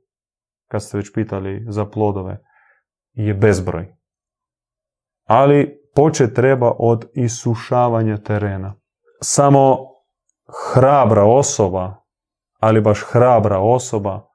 [0.68, 2.38] kad ste već pitali za plodove,
[3.14, 3.96] je bezbroj.
[5.26, 8.76] Ali počet treba od isušavanja terena.
[9.22, 9.78] Samo
[10.74, 11.96] hrabra osoba,
[12.60, 14.28] ali baš hrabra osoba,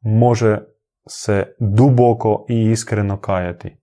[0.00, 0.73] može
[1.08, 3.76] se duboko i iskreno kajati.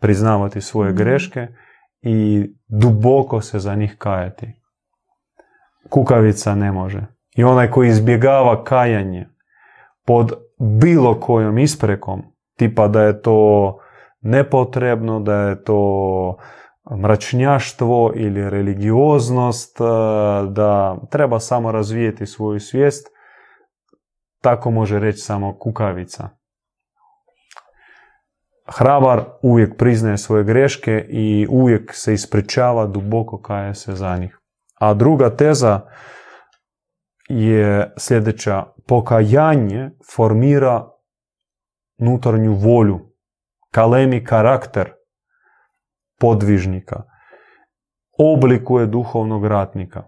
[0.00, 0.98] Priznavati svoje mhm.
[0.98, 1.46] greške
[2.00, 4.52] i duboko se za njih kajati.
[5.90, 7.06] Kukavica ne može.
[7.36, 9.28] I onaj koji izbjegava kajanje
[10.06, 12.22] pod bilo kojom isprekom,
[12.56, 13.78] tipa da je to
[14.20, 16.36] nepotrebno, da je to
[17.02, 19.78] mračnjaštvo ili religioznost,
[20.48, 23.06] da treba samo razvijeti svoju svijest,
[24.42, 26.37] tako može reći samo kukavica.
[28.76, 34.38] Hrabar uvijek priznaje svoje greške i uvijek se ispričava duboko kaje se za njih.
[34.78, 35.80] A druga teza
[37.28, 38.64] je sljedeća.
[38.86, 40.88] Pokajanje formira
[42.00, 43.00] unutarnju volju,
[43.70, 44.92] kalemi karakter
[46.20, 47.02] podvižnika,
[48.18, 50.02] oblikuje duhovnog ratnika.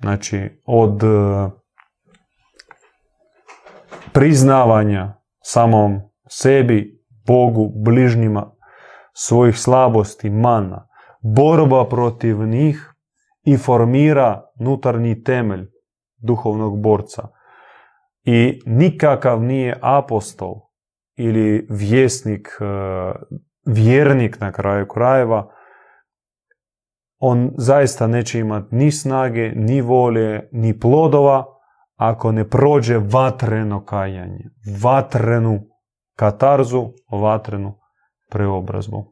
[0.00, 1.06] Znači, od e,
[4.12, 8.50] priznavanja samom sebi Bogu, bližnjima,
[9.12, 10.88] svojih slabosti, mana,
[11.22, 12.94] borba protiv njih
[13.44, 15.66] i formira nutarnji temelj
[16.18, 17.28] duhovnog borca.
[18.24, 20.54] I nikakav nije apostol
[21.16, 22.64] ili vjesnik, e,
[23.66, 25.50] vjernik na kraju krajeva,
[27.18, 31.44] on zaista neće imati ni snage, ni volje, ni plodova
[31.96, 34.44] ako ne prođe vatreno kajanje,
[34.82, 35.60] vatrenu
[36.16, 37.74] katarzu, vatrenu
[38.30, 39.04] preobrazbu.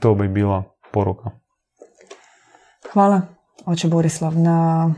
[0.00, 0.62] To bi bila
[0.92, 1.30] poruka.
[2.92, 3.20] Hvala,
[3.66, 4.90] oče Borislav, na...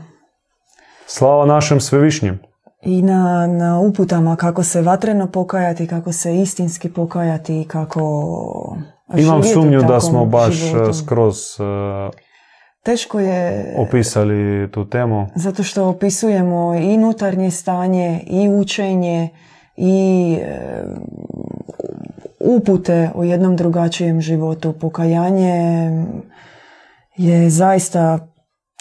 [1.05, 2.39] Slava našem svevišnjem.
[2.81, 8.01] I na, na uputama kako se vatreno pokajati, kako se istinski pokajati i kako...
[9.17, 10.89] Imam sumnju da smo baš životu.
[10.89, 12.17] e, skroz e,
[12.83, 15.27] Teško je, opisali tu temu.
[15.35, 19.29] zato što opisujemo i unutarnje stanje, i učenje,
[19.77, 20.37] i
[22.39, 24.73] upute o jednom drugačijem životu.
[24.73, 25.89] Pokajanje
[27.17, 28.27] je zaista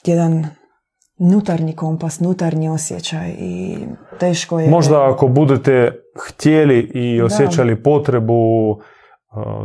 [0.04, 0.46] jedan
[1.18, 3.78] nutarnji kompas, nutarnji osjećaj i
[4.20, 4.70] teško je...
[4.70, 5.92] Možda ako budete
[6.28, 7.24] htjeli i Da.
[7.24, 8.76] osjećali potrebu, e,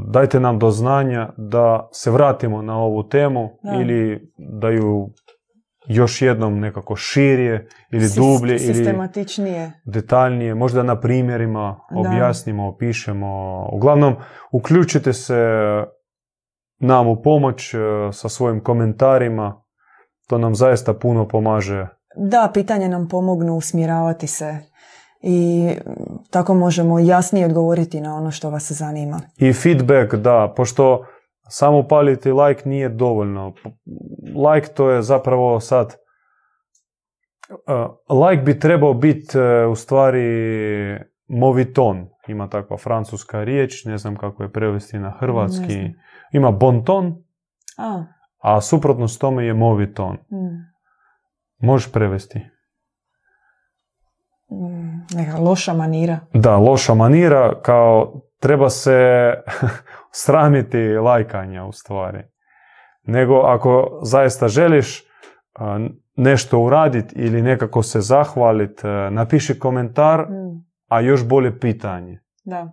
[0.08, 3.82] dajte nam do znanja da se vratimo na ovu temu Da.
[3.82, 5.10] ili da ju
[5.88, 9.72] još jednom nekako širije ili dublje ili Sistematičnije.
[9.86, 12.00] detaljnije, možda na primjerima Da.
[12.00, 13.28] objasnimo, opišemo.
[13.72, 14.16] Uglavnom,
[14.52, 15.40] uključite se
[16.80, 17.78] nam u pomoć e,
[18.12, 19.64] sa svojim komentarima.
[20.28, 21.88] To nam zaista puno pomaže.
[22.16, 24.58] Da, pitanje nam pomognu usmjeravati se
[25.22, 25.70] i
[26.30, 29.22] tako možemo jasnije odgovoriti na ono što vas zanima.
[29.38, 31.06] I feedback, da, pošto
[31.52, 33.54] samo upaliti like nije dovoljno.
[34.52, 35.96] Like to je zapravo sad...
[37.50, 40.24] uh, like bi trebao biti uh, u stvari
[41.28, 42.08] moviton.
[42.28, 45.90] Ima takva francuska riječ, ne znam kako je prevesti na hrvatski.
[46.34, 47.24] Ima bonton,
[47.78, 48.04] A,
[48.40, 50.14] a suprotno s tome je moviton.
[50.32, 50.72] mm,
[51.60, 52.40] Možeš prevesti?
[54.52, 56.20] mm, neka loša manira.
[56.34, 59.34] Da, loša manira, kao treba se
[60.12, 62.24] sramiti lajkanja u stvari.
[63.04, 65.04] Nego ako zaista želiš
[66.16, 68.82] nešto uraditi ili nekako se zahvaliti,
[69.12, 72.20] napiši komentar, Mm, a još bolje pitanje.
[72.46, 72.72] da,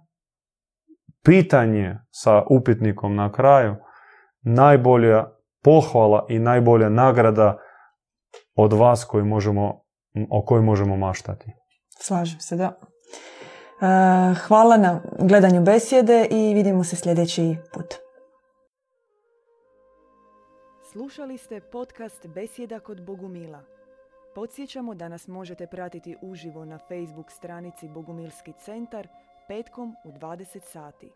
[1.24, 3.76] Pitanje sa upitnikom na kraju,
[4.42, 5.24] najbolja
[5.64, 7.58] pohvala i najbolja nagrada
[8.54, 9.80] od vas koji možemo,
[10.30, 11.52] o kojoj možemo maštati.
[12.00, 12.78] slažem se, da.
[13.80, 17.94] E, hvala na gledanju besjede i vidimo se sljedeći put.
[20.92, 23.62] Slušali ste podcast Besjeda kod Bogumila.
[24.34, 29.08] Podsjećamo da nas možete pratiti uživo na Facebook stranici Bogumilski centar
[29.48, 31.10] petkom u 20 sati.